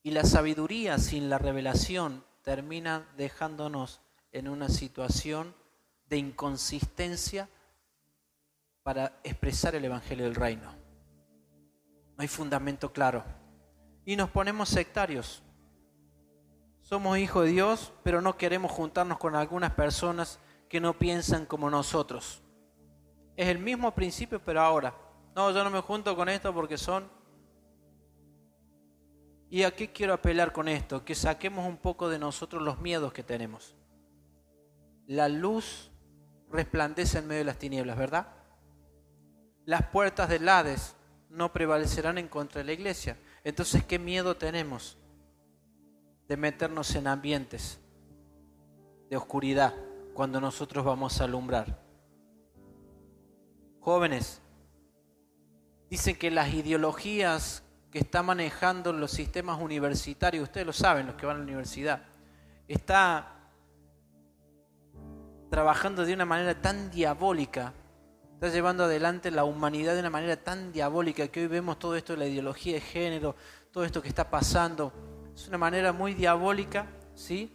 [0.03, 4.01] Y la sabiduría sin la revelación termina dejándonos
[4.37, 5.55] en una situación
[6.09, 7.49] de inconsistencia
[8.83, 10.71] para expresar el Evangelio del Reino.
[12.15, 13.23] No hay fundamento claro.
[14.05, 15.43] Y nos ponemos sectarios.
[16.81, 21.69] Somos hijos de Dios, pero no queremos juntarnos con algunas personas que no piensan como
[21.69, 22.41] nosotros.
[23.35, 24.95] Es el mismo principio, pero ahora.
[25.35, 27.09] No, yo no me junto con esto porque son...
[29.49, 31.03] ¿Y a qué quiero apelar con esto?
[31.03, 33.76] Que saquemos un poco de nosotros los miedos que tenemos.
[35.07, 35.91] La luz
[36.51, 38.27] resplandece en medio de las tinieblas, ¿verdad?
[39.65, 40.95] Las puertas del Hades
[41.29, 43.17] no prevalecerán en contra de la iglesia.
[43.43, 44.97] Entonces, ¿qué miedo tenemos
[46.27, 47.79] de meternos en ambientes
[49.09, 49.73] de oscuridad?
[50.17, 51.79] cuando nosotros vamos a alumbrar.
[53.79, 54.41] Jóvenes,
[55.91, 61.27] dicen que las ideologías que están manejando los sistemas universitarios, ustedes lo saben, los que
[61.27, 62.01] van a la universidad,
[62.67, 63.36] está
[65.49, 67.73] trabajando de una manera tan diabólica,
[68.33, 72.13] está llevando adelante la humanidad de una manera tan diabólica que hoy vemos todo esto
[72.13, 73.35] de la ideología de género,
[73.71, 74.93] todo esto que está pasando,
[75.33, 77.51] es una manera muy diabólica, ¿sí?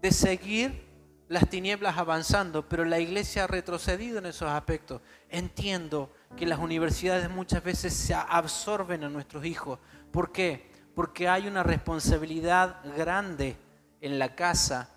[0.00, 0.88] De seguir
[1.28, 5.00] las tinieblas avanzando, pero la iglesia ha retrocedido en esos aspectos.
[5.28, 9.78] Entiendo que las universidades muchas veces se absorben a nuestros hijos.
[10.10, 10.70] ¿Por qué?
[10.94, 13.56] Porque hay una responsabilidad grande
[14.00, 14.90] en la casa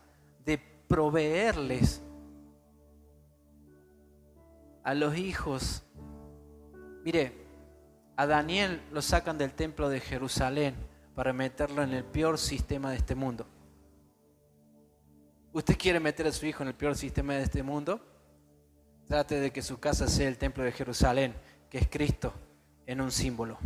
[0.93, 2.03] proveerles
[4.83, 5.81] a los hijos.
[7.03, 7.33] Mire,
[8.15, 10.75] a Daniel lo sacan del templo de Jerusalén
[11.15, 13.47] para meterlo en el peor sistema de este mundo.
[15.51, 17.99] ¿Usted quiere meter a su hijo en el peor sistema de este mundo?
[19.07, 21.33] Trate de que su casa sea el templo de Jerusalén,
[21.71, 22.35] que es Cristo
[22.85, 23.57] en un símbolo.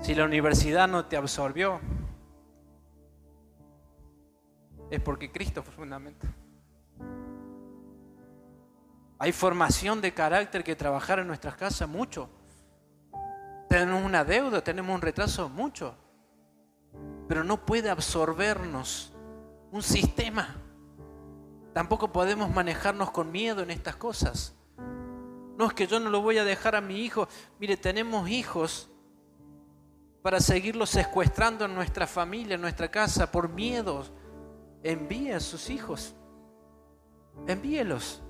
[0.00, 1.80] Si la universidad no te absorbió,
[4.90, 6.26] es porque Cristo fue fundamento.
[9.18, 12.28] Hay formación de carácter que trabajar en nuestras casas mucho.
[13.68, 15.96] Tenemos una deuda, tenemos un retraso mucho.
[17.28, 19.12] Pero no puede absorbernos
[19.72, 20.56] un sistema.
[21.72, 24.54] Tampoco podemos manejarnos con miedo en estas cosas.
[25.56, 27.28] No es que yo no lo voy a dejar a mi hijo.
[27.58, 28.90] Mire, tenemos hijos
[30.22, 34.12] para seguirlos secuestrando en nuestra familia, en nuestra casa, por miedos.
[34.86, 36.14] Envíe a sus hijos.
[37.46, 38.22] Envíelos.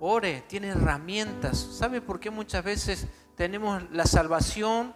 [0.00, 1.58] Ore, tiene herramientas.
[1.58, 3.06] ¿Sabe por qué muchas veces
[3.36, 4.94] tenemos la salvación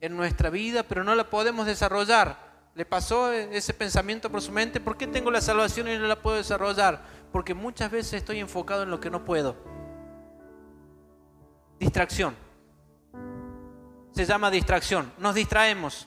[0.00, 2.46] en nuestra vida, pero no la podemos desarrollar?
[2.76, 6.20] le pasó ese pensamiento por su mente, ¿por qué tengo la salvación y no la
[6.20, 7.02] puedo desarrollar?
[7.32, 9.56] Porque muchas veces estoy enfocado en lo que no puedo.
[11.80, 12.36] Distracción.
[14.12, 15.10] Se llama distracción.
[15.16, 16.06] Nos distraemos.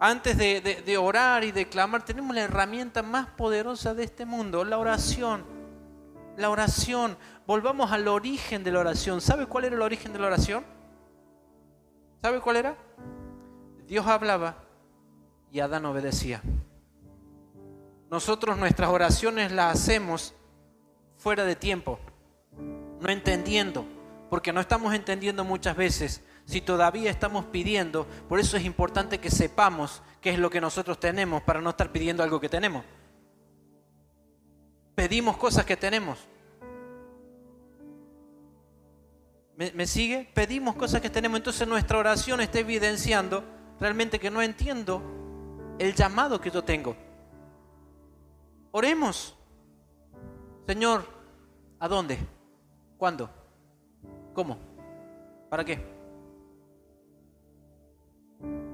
[0.00, 4.78] Antes de, orar y de clamar, tenemos la herramienta más poderosa de este mundo, la
[4.78, 5.44] oración.
[6.36, 7.16] La oración.
[7.46, 9.20] Volvamos al origen de la oración.
[9.20, 10.64] ¿Sabe cuál era el origen de la oración?
[12.22, 12.76] ¿Sabe cuál era?
[13.88, 14.56] Dios hablaba
[15.50, 16.42] y Adán obedecía.
[18.08, 20.34] Nosotros nuestras oraciones las hacemos
[21.16, 21.98] fuera de tiempo,
[23.00, 23.84] no entendiendo,
[24.30, 29.30] porque no estamos entendiendo muchas veces si todavía estamos pidiendo, por eso es importante que
[29.30, 32.86] sepamos qué es lo que nosotros tenemos para no estar pidiendo algo que tenemos.
[34.94, 36.26] Pedimos cosas que tenemos.
[39.56, 40.26] ¿Me, ¿Me, sigue?
[40.32, 43.44] Pedimos cosas que tenemos, entonces nuestra oración está evidenciando
[43.78, 45.02] realmente que no entiendo
[45.78, 46.96] el llamado que yo tengo.
[48.70, 49.36] Oremos.
[50.66, 51.04] Señor,
[51.78, 52.18] ¿a dónde?
[52.96, 53.28] ¿Cuándo?
[54.32, 54.58] ¿Cómo?
[55.50, 55.97] ¿Para qué?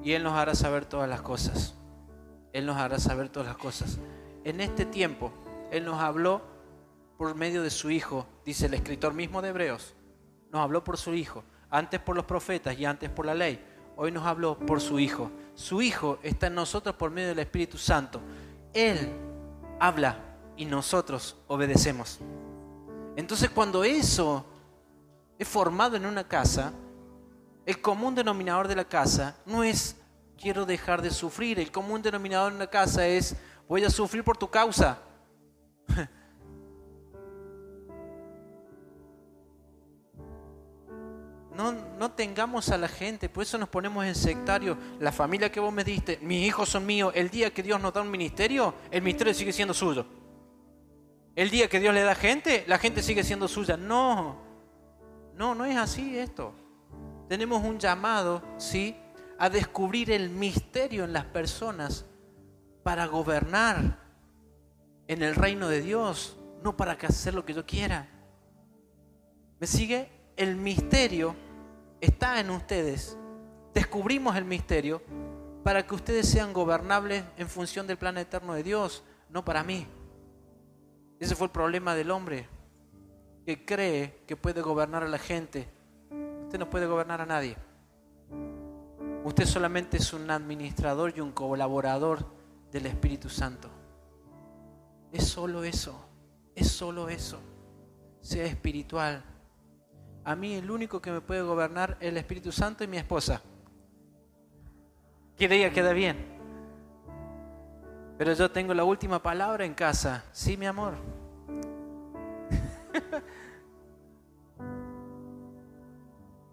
[0.02, 1.74] Y Él nos hará saber todas las cosas.
[2.52, 3.98] Él nos hará saber todas las cosas.
[4.44, 5.32] En este tiempo,
[5.70, 6.42] Él nos habló
[7.16, 9.94] por medio de su Hijo, dice el escritor mismo de Hebreos.
[10.52, 13.60] Nos habló por su Hijo, antes por los profetas y antes por la ley
[13.96, 15.30] hoy nos habló por su Hijo.
[15.54, 18.20] Su Hijo está en nosotros por medio del Espíritu Santo.
[18.72, 19.12] Él
[19.78, 20.18] habla
[20.56, 22.20] y nosotros obedecemos.
[23.16, 24.44] Entonces cuando eso
[25.38, 26.72] es formado en una casa,
[27.66, 29.96] El común denominador de la casa no es
[30.38, 31.58] quiero dejar de sufrir.
[31.58, 33.36] El común denominador en la casa es
[33.68, 34.98] voy a sufrir por tu causa.
[41.54, 44.76] No, no, tengamos a la gente, por eso nos ponemos en sectario.
[44.98, 47.12] La familia que vos me diste, mis hijos son míos.
[47.14, 50.04] El día que Dios nos da un ministerio, el ministerio sigue siendo suyo.
[51.36, 53.76] El día que Dios le da gente, la gente sigue siendo suya.
[53.76, 54.36] No,
[55.36, 56.52] no, no es así esto.
[57.28, 58.96] Tenemos un llamado, ¿sí?
[59.38, 62.04] A descubrir el misterio en las personas
[62.82, 63.98] para gobernar
[65.08, 68.08] en el reino de Dios, no para hacer lo que yo quiera.
[69.58, 70.08] ¿Me sigue?
[70.36, 71.34] El misterio
[72.00, 73.16] está en ustedes.
[73.72, 75.02] Descubrimos el misterio
[75.62, 79.86] para que ustedes sean gobernables en función del plan eterno de Dios, no para mí.
[81.18, 82.46] Ese fue el problema del hombre,
[83.46, 85.68] que cree que puede gobernar a la gente.
[86.54, 87.56] Usted no puede gobernar a nadie.
[89.24, 92.24] Usted solamente es un administrador y un colaborador
[92.70, 93.68] del Espíritu Santo.
[95.10, 96.08] Es solo eso,
[96.54, 97.40] es solo eso.
[98.20, 99.24] Sea espiritual,
[100.22, 103.42] a mí el único que me puede gobernar es el Espíritu Santo y mi esposa.
[105.36, 106.24] Que ella queda bien.
[108.16, 110.22] Pero yo tengo la última palabra en casa.
[110.30, 110.94] Sí, mi amor.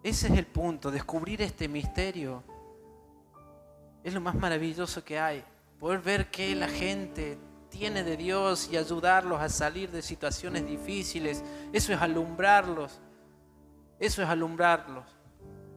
[0.03, 2.43] Ese es el punto, descubrir este misterio.
[4.03, 5.43] Es lo más maravilloso que hay.
[5.79, 7.37] Poder ver que la gente
[7.69, 11.43] tiene de Dios y ayudarlos a salir de situaciones difíciles.
[11.71, 12.99] Eso es alumbrarlos.
[13.99, 15.05] Eso es alumbrarlos.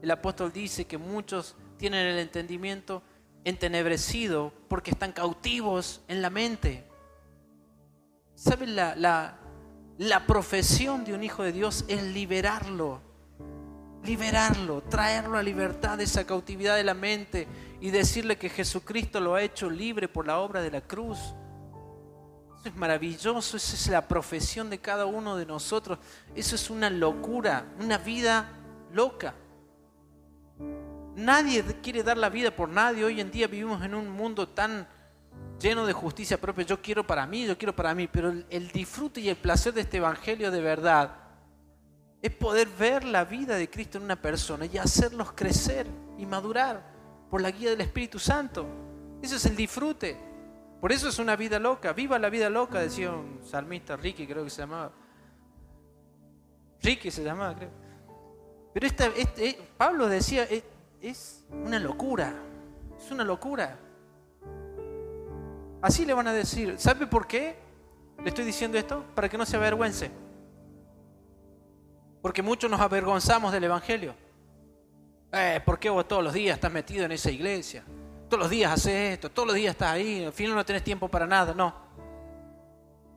[0.00, 3.02] El apóstol dice que muchos tienen el entendimiento
[3.44, 6.84] entenebrecido porque están cautivos en la mente.
[8.34, 8.74] ¿Saben?
[8.74, 9.38] La, la,
[9.98, 13.00] la profesión de un hijo de Dios es liberarlo,
[14.04, 17.46] liberarlo, traerlo a libertad de esa cautividad de la mente
[17.80, 21.18] y decirle que Jesucristo lo ha hecho libre por la obra de la cruz
[22.68, 25.98] es maravilloso, esa es la profesión de cada uno de nosotros.
[26.34, 28.48] Eso es una locura, una vida
[28.92, 29.34] loca.
[31.14, 33.04] Nadie quiere dar la vida por nadie.
[33.04, 34.88] Hoy en día vivimos en un mundo tan
[35.60, 36.64] lleno de justicia propia.
[36.64, 38.08] Yo quiero para mí, yo quiero para mí.
[38.08, 41.16] Pero el, disfrute y el placer de este Evangelio de verdad
[42.24, 46.82] es poder ver la vida de Cristo en una persona y hacerlos crecer y madurar
[47.28, 48.64] por la guía del Espíritu Santo.
[49.20, 50.16] Eso es el disfrute.
[50.80, 51.92] Por eso es una vida loca.
[51.92, 54.90] Viva la vida loca, decía un salmista, Ricky creo que se llamaba.
[56.80, 57.70] Ricky se llamaba, creo.
[58.72, 60.64] Pero este, eh, Pablo decía, es,
[61.02, 62.32] es una locura.
[62.98, 63.78] Es una locura.
[65.82, 66.76] Así le van a decir.
[66.78, 67.58] ¿Sabe por qué
[68.22, 69.04] le estoy diciendo esto?
[69.14, 70.23] Para que no se avergüence.
[72.24, 74.14] Porque muchos nos avergonzamos del Evangelio.
[75.30, 77.84] Eh, ¿Por qué vos todos los días estás metido en esa iglesia?
[78.30, 81.06] todos los días haces esto, todos los días estás ahí, al final no tenés tiempo
[81.06, 81.74] para nada, no.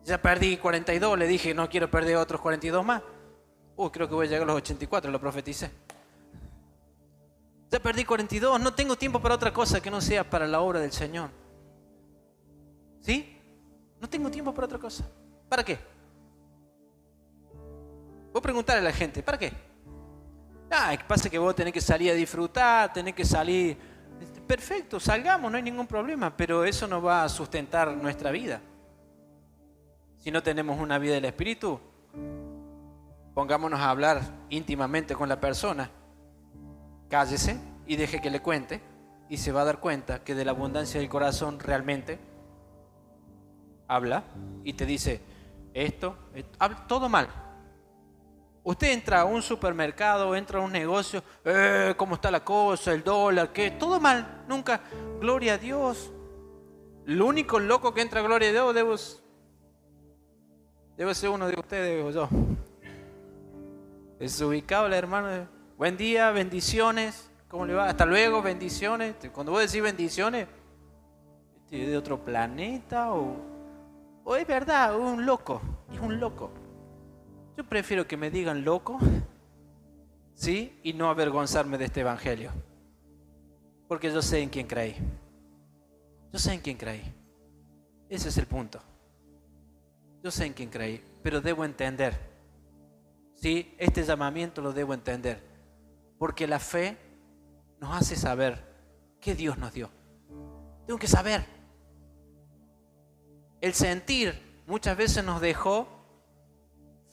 [0.03, 3.01] Ya perdí 42, le dije, no quiero perder otros 42 más.
[3.77, 5.71] Uy, creo que voy a llegar a los 84, lo profeticé.
[7.71, 10.81] Ya perdí 42, no tengo tiempo para otra cosa que no sea para la obra
[10.81, 11.29] del Señor.
[12.99, 13.39] ¿Sí?
[14.01, 15.09] No tengo tiempo para otra cosa.
[15.47, 15.79] ¿Para qué?
[18.37, 19.51] Voy a preguntarle a la gente, ¿para qué?
[20.69, 23.75] Ah, pasa que vos tenés que salir a disfrutar, tenés que salir
[24.45, 28.61] perfecto, salgamos, no hay ningún problema, pero eso no va a sustentar nuestra vida.
[30.19, 31.79] Si no tenemos una vida del Espíritu,
[33.33, 34.21] pongámonos a hablar
[34.51, 35.89] íntimamente con la persona,
[37.09, 38.83] cállese y deje que le cuente
[39.29, 42.19] y se va a dar cuenta que de la abundancia del corazón realmente
[43.87, 44.25] habla
[44.63, 45.21] y te dice
[45.73, 46.15] esto,
[46.87, 47.46] todo mal,
[48.67, 52.91] Usted entra a un supermercado, entra a un negocio, eh, ¿cómo está la cosa?
[52.91, 53.71] El dólar, ¿qué?
[53.71, 54.81] Todo mal, nunca.
[55.21, 56.11] Gloria a Dios.
[57.05, 58.95] Lo único loco que entra, gloria a Dios, debo,
[60.97, 62.27] debo ser uno de ustedes, digo yo.
[64.19, 65.47] Desubicado el hermano.
[65.77, 67.31] Buen día, bendiciones.
[67.47, 67.87] ¿Cómo le va?
[67.87, 69.15] Hasta luego, bendiciones.
[69.31, 70.45] Cuando vos decís bendiciones,
[71.71, 73.33] ¿de otro planeta o,
[74.25, 75.61] o es verdad, un loco?
[75.89, 76.51] Es un loco.
[77.57, 78.99] Yo prefiero que me digan loco,
[80.35, 80.79] ¿sí?
[80.83, 82.51] Y no avergonzarme de este evangelio.
[83.87, 84.95] Porque yo sé en quién creí.
[86.31, 87.01] Yo sé en quién creí.
[88.09, 88.79] Ese es el punto.
[90.23, 92.15] Yo sé en quién creí, pero debo entender.
[93.33, 95.41] Sí, este llamamiento lo debo entender.
[96.19, 96.95] Porque la fe
[97.79, 98.63] nos hace saber
[99.19, 99.89] qué Dios nos dio.
[100.85, 101.43] Tengo que saber.
[103.61, 105.96] El sentir muchas veces nos dejó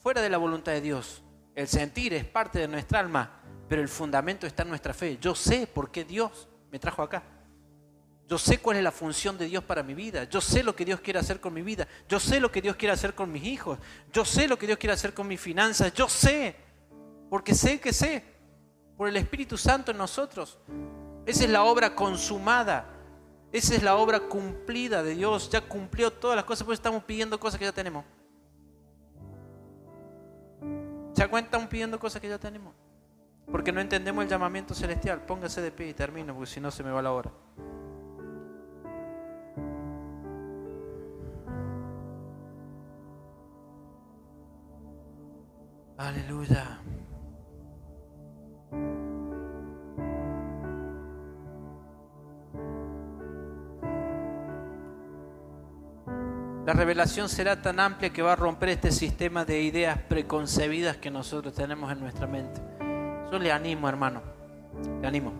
[0.05, 1.23] fuera de la voluntad de Dios.
[1.55, 5.17] El sentir es parte de nuestra alma, pero el fundamento está en nuestra fe.
[5.19, 7.23] Yo sé por qué Dios me trajo acá.
[8.27, 10.25] Yo sé cuál es la función de Dios para mi vida.
[10.25, 11.87] Yo sé lo que Dios quiere hacer con mi vida.
[12.07, 13.79] Yo sé lo que Dios quiere hacer con mis hijos.
[14.13, 15.91] Yo sé lo que Dios quiere hacer con mis finanzas.
[15.91, 16.55] Yo sé.
[17.27, 18.23] Porque sé que sé.
[18.97, 20.59] Por el Espíritu Santo en nosotros.
[21.25, 22.85] Esa es la obra consumada.
[23.51, 25.49] Esa es la obra cumplida de Dios.
[25.49, 26.63] Ya cumplió todas las cosas.
[26.63, 28.05] Pues estamos pidiendo cosas que ya tenemos.
[31.15, 31.23] ¿Se?
[31.23, 32.75] Estamos pidiendo cosas que ya tenemos.
[33.49, 35.21] Porque no entendemos el llamamiento celestial.
[35.21, 37.31] Póngase de pie y termino, porque si no se me va la hora.
[45.97, 46.81] Aleluya.
[56.65, 61.11] La revelación será tan amplia que va a romper este sistema de ideas preconcebidas que
[61.11, 62.59] nosotros tenemos en nuestra mente.
[63.31, 64.23] Yo le animo, hermano.
[64.99, 65.31] Le animo.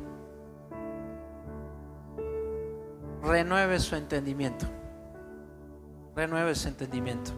[3.23, 4.67] Renueve su entendimiento.
[6.15, 7.31] Renueve su entendimiento.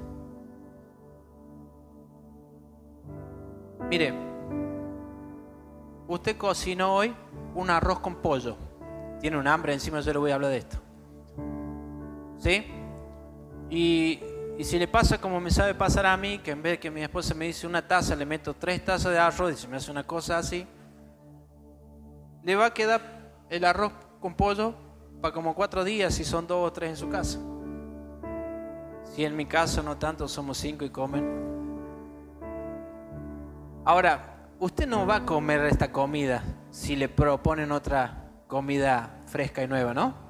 [3.90, 4.14] Mire,
[6.10, 7.16] usted cocinó hoy
[7.56, 8.58] un arroz con pollo.
[9.22, 10.78] Tiene un hambre, encima yo le voy a hablar de esto.
[12.38, 12.77] ¿Sí?
[13.70, 14.20] Y,
[14.64, 17.02] si le pasa como me sabe pasar a mí, que en vez de que mi
[17.02, 19.92] esposa me dice una taza, le meto tres tazas de arroz y se me hace
[19.92, 20.66] una cosa así,
[22.44, 23.02] le va a quedar
[23.50, 24.74] el arroz con pollo
[25.22, 27.40] para como cuatro días si son dos o tres en su casa.
[29.14, 31.48] Si en mi caso no tanto, somos cinco y comen
[33.88, 39.68] Ahora, usted no va a comer esta comida si le proponen otra comida fresca y
[39.68, 40.27] nueva, ¿no?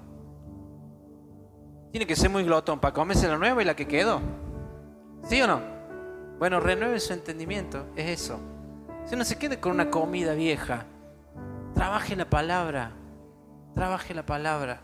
[1.98, 4.22] Tiene que ser muy glotón para comerse la nueva y la que quedó.
[5.28, 5.60] ¿Sí o no?
[6.38, 8.40] Bueno, renueve su entendimiento, es eso.
[9.08, 10.86] Si no se quede con una comida vieja,
[11.74, 12.92] trabaje la palabra,
[13.74, 14.80] trabaje la palabra.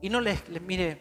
[0.00, 1.00] Y no les, les mire,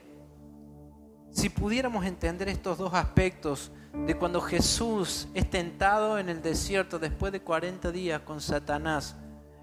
[1.32, 3.72] si pudiéramos entender estos dos aspectos
[4.06, 9.16] de cuando Jesús es tentado en el desierto después de 40 días con Satanás,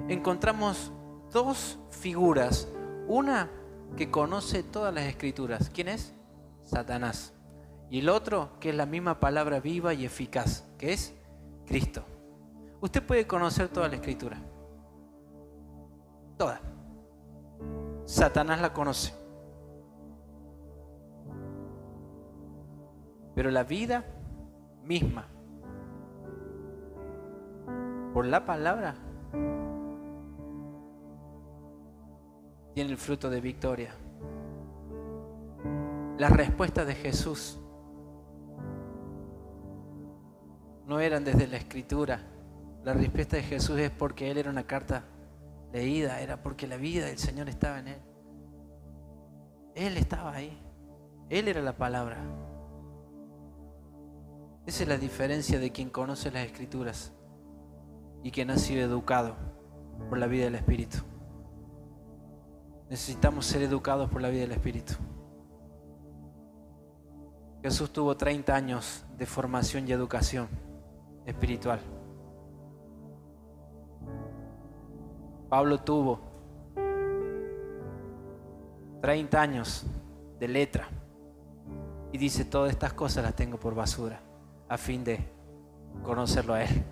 [0.08, 0.90] encontramos
[1.30, 2.66] dos figuras.
[3.06, 3.48] Una
[3.96, 5.70] que conoce todas las escrituras.
[5.72, 6.14] ¿Quién es?
[6.62, 7.32] Satanás.
[7.90, 11.14] Y el otro que es la misma palabra viva y eficaz, que es
[11.66, 12.04] Cristo.
[12.80, 14.38] Usted puede conocer toda la escritura.
[16.36, 16.60] Toda.
[18.04, 19.14] Satanás la conoce.
[23.34, 24.04] Pero la vida
[24.84, 25.26] misma.
[28.12, 28.94] Por la palabra
[32.74, 33.94] tiene el fruto de victoria.
[36.18, 37.58] Las respuestas de Jesús
[40.86, 42.20] no eran desde la escritura.
[42.82, 45.04] La respuesta de Jesús es porque Él era una carta
[45.72, 47.98] leída, era porque la vida del Señor estaba en Él.
[49.74, 50.60] Él estaba ahí.
[51.30, 52.18] Él era la palabra.
[54.66, 57.12] Esa es la diferencia de quien conoce las escrituras
[58.22, 59.36] y quien ha sido educado
[60.08, 60.98] por la vida del Espíritu.
[62.90, 64.94] Necesitamos ser educados por la vida del Espíritu.
[67.62, 70.48] Jesús tuvo 30 años de formación y educación
[71.24, 71.80] espiritual.
[75.48, 76.20] Pablo tuvo
[79.00, 79.86] 30 años
[80.38, 80.88] de letra
[82.12, 84.20] y dice, todas estas cosas las tengo por basura
[84.68, 85.18] a fin de
[86.02, 86.82] conocerlo a Él.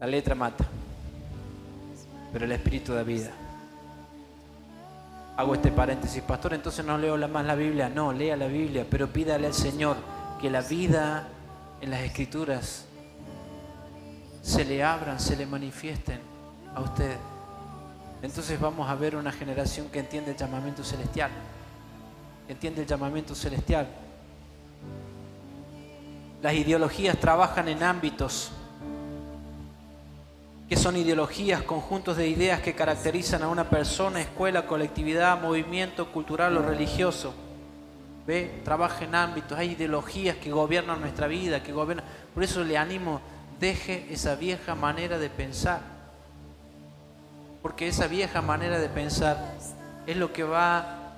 [0.00, 0.64] La letra mata,
[2.34, 3.30] pero el espíritu da vida.
[5.36, 7.88] Hago este paréntesis, pastor, entonces no leo más la Biblia.
[7.88, 9.96] No, lea la Biblia, pero pídale al Señor
[10.40, 11.28] que la vida
[11.80, 12.86] en las escrituras
[14.42, 16.18] se le abran, se le manifiesten
[16.74, 17.16] a usted.
[18.20, 21.30] Entonces vamos a ver una generación que entiende el llamamiento celestial,
[22.48, 23.86] entiende el llamamiento celestial
[26.44, 28.50] las ideologías trabajan en ámbitos
[30.68, 36.56] que son ideologías, conjuntos de ideas que caracterizan a una persona, escuela, colectividad, movimiento cultural
[36.56, 37.34] o religioso.
[38.26, 38.62] ¿Ve?
[38.64, 42.06] Trabaja en ámbitos, hay ideologías que gobiernan nuestra vida, que gobiernan.
[42.32, 43.20] Por eso le animo,
[43.60, 45.80] deje esa vieja manera de pensar.
[47.60, 49.54] Porque esa vieja manera de pensar
[50.06, 51.14] es lo que va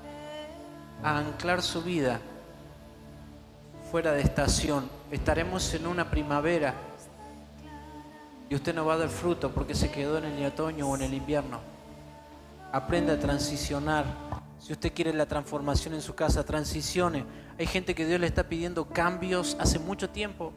[1.04, 2.20] a anclar su vida
[3.92, 4.90] fuera de estación.
[5.12, 6.74] Estaremos en una primavera
[8.48, 11.02] y usted no va a dar fruto porque se quedó en el otoño o en
[11.02, 11.60] el invierno.
[12.72, 14.04] Aprenda a transicionar.
[14.58, 17.24] Si usted quiere la transformación en su casa, transicione.
[17.58, 20.52] Hay gente que Dios le está pidiendo cambios hace mucho tiempo.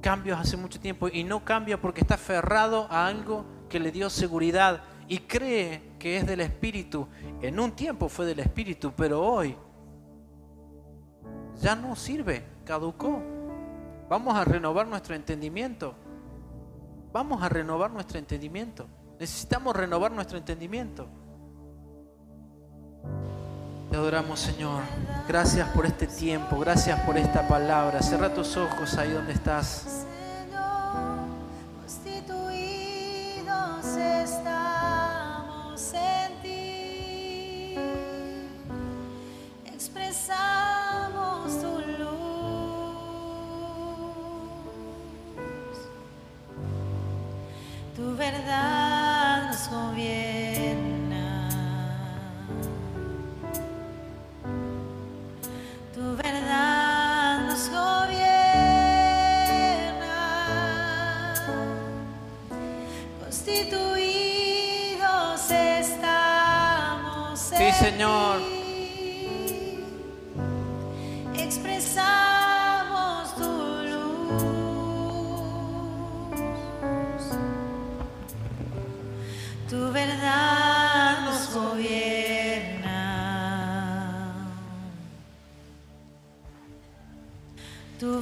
[0.00, 4.10] cambios hace mucho tiempo y no cambia porque está aferrado a algo que le dio
[4.10, 7.06] seguridad y cree que es del Espíritu.
[7.40, 9.56] En un tiempo fue del Espíritu, pero hoy
[11.60, 13.22] ya no sirve, caducó.
[14.08, 15.94] Vamos a renovar nuestro entendimiento.
[17.12, 18.86] Vamos a renovar nuestro entendimiento.
[19.20, 21.06] Necesitamos renovar nuestro entendimiento.
[23.90, 24.82] Te adoramos, Señor.
[25.28, 28.00] Gracias por este tiempo, gracias por esta palabra.
[28.00, 30.06] Cierra tus ojos ahí donde estás.
[48.32, 50.31] verdad nos conviene.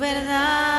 [0.01, 0.70] verdad.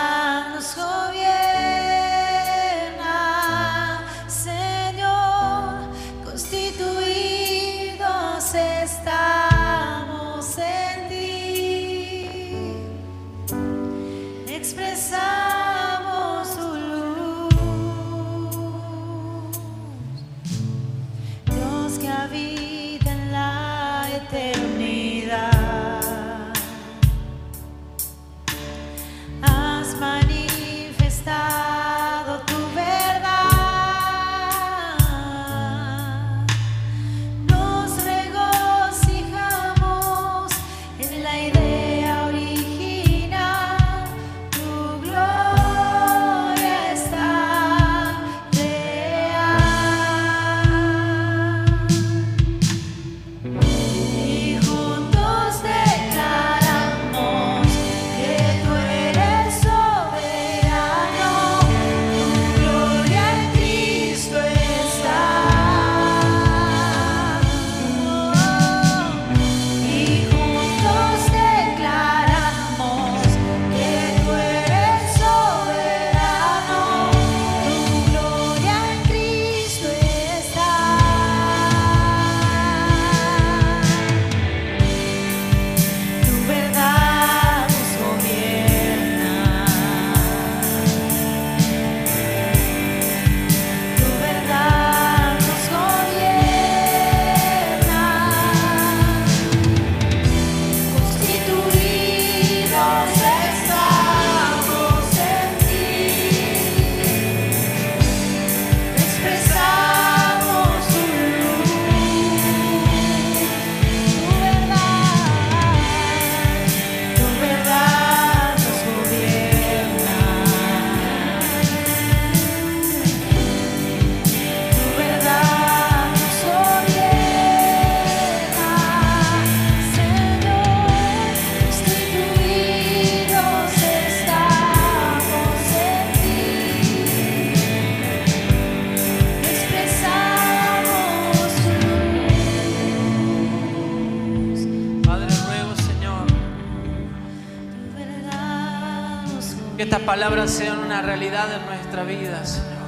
[150.12, 152.82] Palabras sean una realidad en nuestra vida, Señor.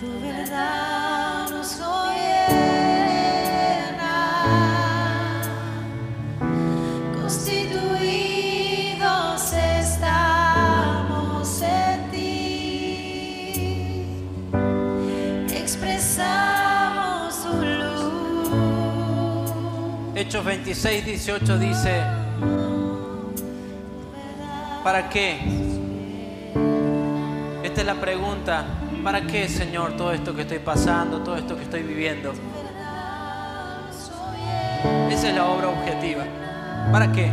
[0.00, 3.10] Tu verdad nos gobierna,
[7.20, 8.32] constituidos
[9.78, 13.44] estamos en ti,
[15.54, 18.62] expresamos tu luz.
[20.16, 22.20] Hechos 26, 18 dice.
[24.82, 25.38] ¿Para qué?
[27.62, 28.64] Esta es la pregunta.
[29.04, 32.32] ¿Para qué, Señor, todo esto que estoy pasando, todo esto que estoy viviendo?
[35.10, 36.24] Esa es la obra objetiva.
[36.90, 37.30] ¿Para qué?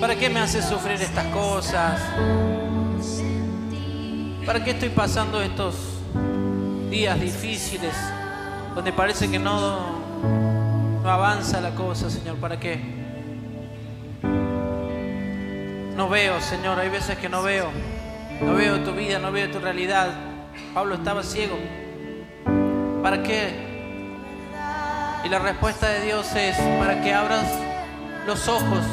[0.00, 2.00] ¿Para qué me hace sufrir estas cosas?
[4.46, 5.74] ¿Para qué estoy pasando estos
[6.88, 7.94] días difíciles
[8.76, 9.98] donde parece que no,
[11.02, 12.36] no avanza la cosa, Señor?
[12.36, 13.01] ¿Para qué?
[15.96, 17.70] No veo, Señor, hay veces que no veo.
[18.40, 20.08] No veo tu vida, no veo tu realidad.
[20.74, 21.56] Pablo estaba ciego.
[23.02, 23.72] ¿Para qué?
[25.24, 27.46] Y la respuesta de Dios es para que abras
[28.26, 28.84] los ojos,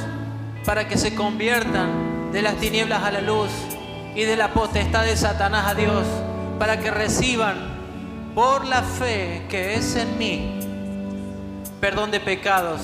[0.65, 3.49] para que se conviertan de las tinieblas a la luz
[4.15, 6.05] y de la potestad de Satanás a Dios,
[6.59, 7.55] para que reciban
[8.35, 10.59] por la fe que es en mí
[11.79, 12.81] perdón de pecados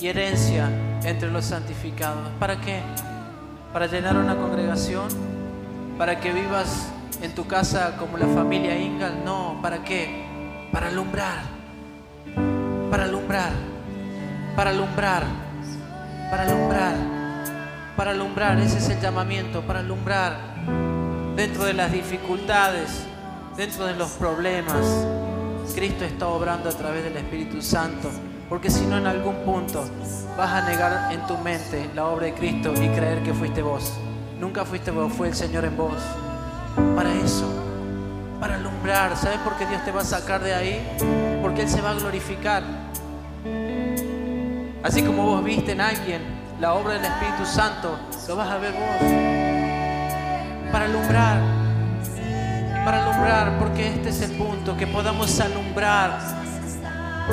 [0.00, 0.68] y herencia
[1.04, 2.30] entre los santificados.
[2.38, 2.80] ¿Para qué?
[3.72, 5.08] ¿Para llenar una congregación?
[5.96, 6.92] ¿Para que vivas
[7.22, 9.24] en tu casa como la familia Ingal?
[9.24, 10.26] No, ¿para qué?
[10.70, 11.38] Para alumbrar,
[12.90, 13.52] para alumbrar,
[14.54, 15.22] para alumbrar,
[16.30, 16.94] para alumbrar,
[17.96, 18.58] para alumbrar.
[18.58, 20.36] Ese es el llamamiento, para alumbrar
[21.34, 23.06] dentro de las dificultades,
[23.56, 24.84] dentro de los problemas.
[25.74, 28.10] Cristo está obrando a través del Espíritu Santo.
[28.52, 29.82] Porque si no, en algún punto
[30.36, 33.94] vas a negar en tu mente la obra de Cristo y creer que fuiste vos.
[34.38, 35.96] Nunca fuiste vos, fue el Señor en vos.
[36.94, 37.46] Para eso,
[38.38, 39.16] para alumbrar.
[39.16, 40.86] ¿Sabes por qué Dios te va a sacar de ahí?
[41.40, 42.62] Porque Él se va a glorificar.
[44.82, 46.20] Así como vos viste en alguien
[46.60, 47.98] la obra del Espíritu Santo,
[48.28, 50.70] lo vas a ver vos.
[50.70, 51.40] Para alumbrar.
[52.84, 56.41] Para alumbrar, porque este es el punto, que podamos alumbrar,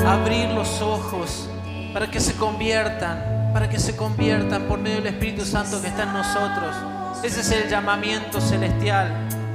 [0.06, 1.48] abrir los ojos
[1.92, 6.04] para que se conviertan, para que se conviertan por medio del Espíritu Santo que está
[6.04, 6.74] en nosotros.
[7.22, 9.12] Ese es el llamamiento celestial.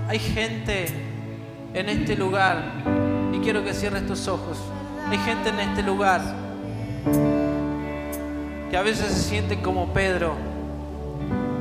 [0.08, 0.88] Hay gente
[1.74, 2.64] en este lugar,
[3.34, 4.58] y quiero que cierres tus ojos,
[5.10, 6.22] hay gente en este lugar
[8.70, 10.36] que a veces se siente como Pedro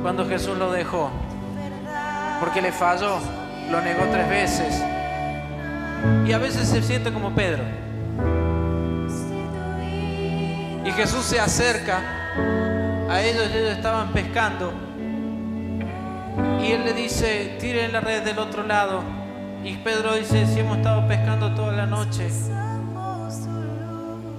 [0.03, 1.11] cuando Jesús lo dejó,
[2.41, 3.19] porque le falló,
[3.71, 4.83] lo negó tres veces,
[6.27, 7.84] y a veces se siente como Pedro.
[10.85, 12.03] Y Jesús se acerca
[13.09, 14.73] a ellos, ellos estaban pescando.
[16.61, 19.03] Y él le dice, tiren la red del otro lado.
[19.63, 22.29] Y Pedro dice, si hemos estado pescando toda la noche.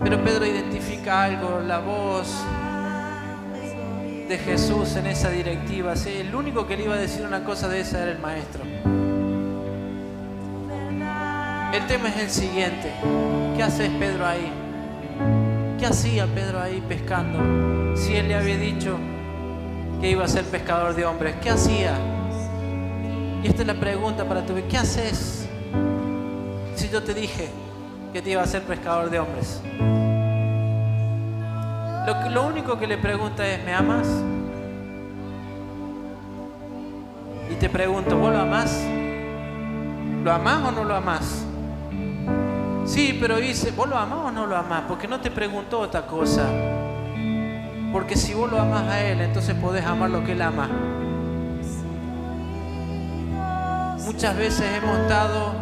[0.03, 2.27] Pero Pedro identifica algo, la voz
[4.27, 5.95] de Jesús en esa directiva.
[5.95, 8.63] Sí, el único que le iba a decir una cosa de esa era el maestro.
[11.73, 12.93] El tema es el siguiente.
[13.55, 14.64] ¿Qué haces Pedro ahí?
[15.85, 17.95] ¿Qué hacía Pedro ahí pescando?
[17.95, 18.97] Si él le había dicho
[20.01, 21.95] que iba a ser pescador de hombres, ¿qué hacía?
[23.43, 24.67] Y esta es la pregunta para tu vida.
[24.67, 25.47] ¿Qué haces
[26.73, 27.51] si yo te dije
[28.11, 29.61] que te iba a ser pescador de hombres?
[32.07, 34.07] Lo, lo único que le pregunta es, ¿me amas?
[37.51, 38.83] Y te pregunto, ¿vos lo amás?
[40.23, 41.45] ¿Lo amás o no lo amás?
[42.85, 44.83] Sí, pero dice, ¿vos lo amás o no lo amás?
[44.87, 46.47] Porque no te preguntó otra cosa.
[47.91, 50.69] Porque si vos lo amás a Él, entonces podés amar lo que Él ama.
[54.05, 55.53] Muchas veces hemos estado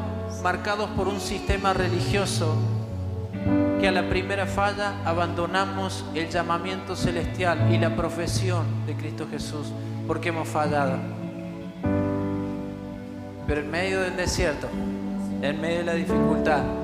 [0.44, 2.56] marcados por un sistema religioso
[3.80, 9.72] que a la primera falla abandonamos el llamamiento celestial y la profesión de Cristo Jesús
[10.08, 10.98] porque hemos fallado.
[13.48, 14.68] Pero en medio del desierto,
[15.42, 16.83] en medio de la dificultad,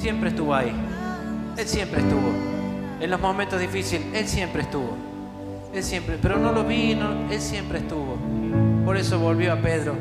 [0.00, 0.72] siempre estuvo ahí.
[1.56, 2.32] Él siempre estuvo.
[3.00, 4.96] En los momentos difíciles, Él siempre estuvo.
[5.74, 6.92] Él siempre, pero no lo vi,
[7.30, 8.16] Él siempre estuvo.
[8.84, 9.94] Por eso volvió a Pedro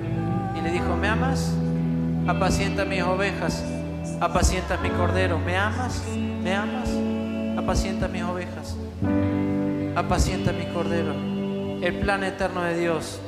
[0.57, 1.53] y le dijo, ¿me amas?
[2.27, 3.63] Apacienta mis ovejas,
[4.21, 5.37] apacienta mi cordero.
[5.37, 6.01] ¿Me amas?
[6.15, 6.89] ¿Me amas?
[7.57, 8.77] Apacienta mis ovejas,
[9.95, 11.13] apacienta mi cordero.
[11.81, 13.19] El plan eterno de Dios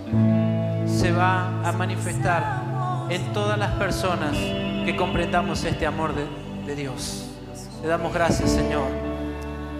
[0.85, 4.37] se va a manifestar en todas las personas
[4.85, 6.40] que comprendamos este amor de,
[6.75, 7.25] Dios.
[7.81, 8.87] Le damos gracias, Señor.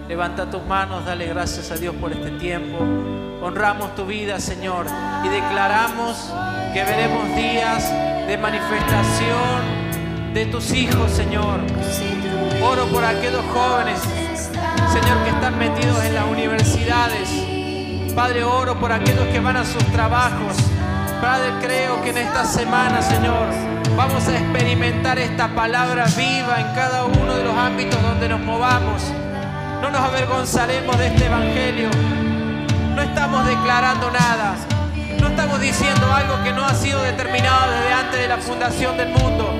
[0.08, 2.78] Levanta tus manos, dale gracias a Dios por este tiempo.
[3.42, 4.86] Honramos tu vida, Señor,
[5.24, 6.32] y declaramos
[6.72, 7.90] que veremos días
[8.26, 11.60] de manifestación de tus hijos, Señor.
[12.62, 14.00] Oro por aquellos jóvenes,
[14.92, 17.28] Señor, que están metidos en las universidades.
[18.14, 20.56] Padre, oro por aquellos que van a sus trabajos.
[21.20, 23.46] Padre, creo que en esta semana, Señor,
[23.96, 29.02] vamos a experimentar esta palabra viva en cada uno de los ámbitos donde nos movamos.
[29.80, 31.88] No nos avergonzaremos de este Evangelio.
[32.94, 34.54] No estamos declarando nada.
[35.20, 39.08] No estamos diciendo algo que no ha sido determinado desde antes de la fundación del
[39.08, 39.52] mundo.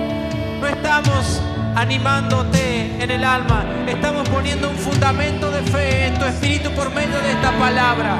[0.60, 1.42] No estamos
[1.74, 3.64] animándote en el alma.
[3.86, 8.16] Estamos poniendo un fundamento de fe en tu espíritu por medio de esta palabra.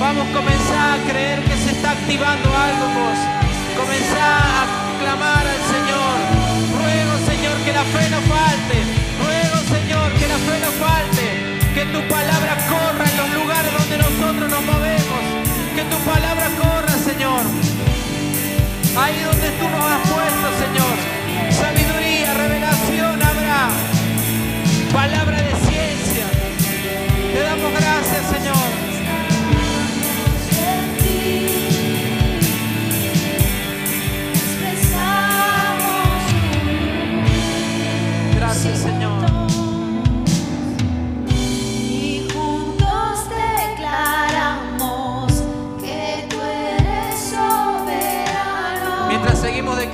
[0.00, 3.18] Vamos a comenzar a creer que se está activando algo vos.
[3.76, 6.16] Comenzá a clamar al Señor.
[6.76, 8.76] Ruego, Señor, que la fe no falte.
[9.24, 11.26] Ruego, Señor, que la fe no falte.
[11.76, 15.22] Que tu palabra corra en los lugares donde nosotros nos movemos.
[15.76, 17.42] Que tu palabra corra, Señor.
[19.00, 20.96] Ahí donde tú nos has puesto, Señor.
[21.60, 23.62] Sabiduría, revelación habrá.
[24.92, 26.26] Palabra de ciencia.
[27.32, 27.69] Te damos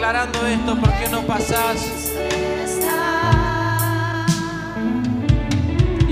[0.07, 2.06] declarando esto, ¿por qué no pasás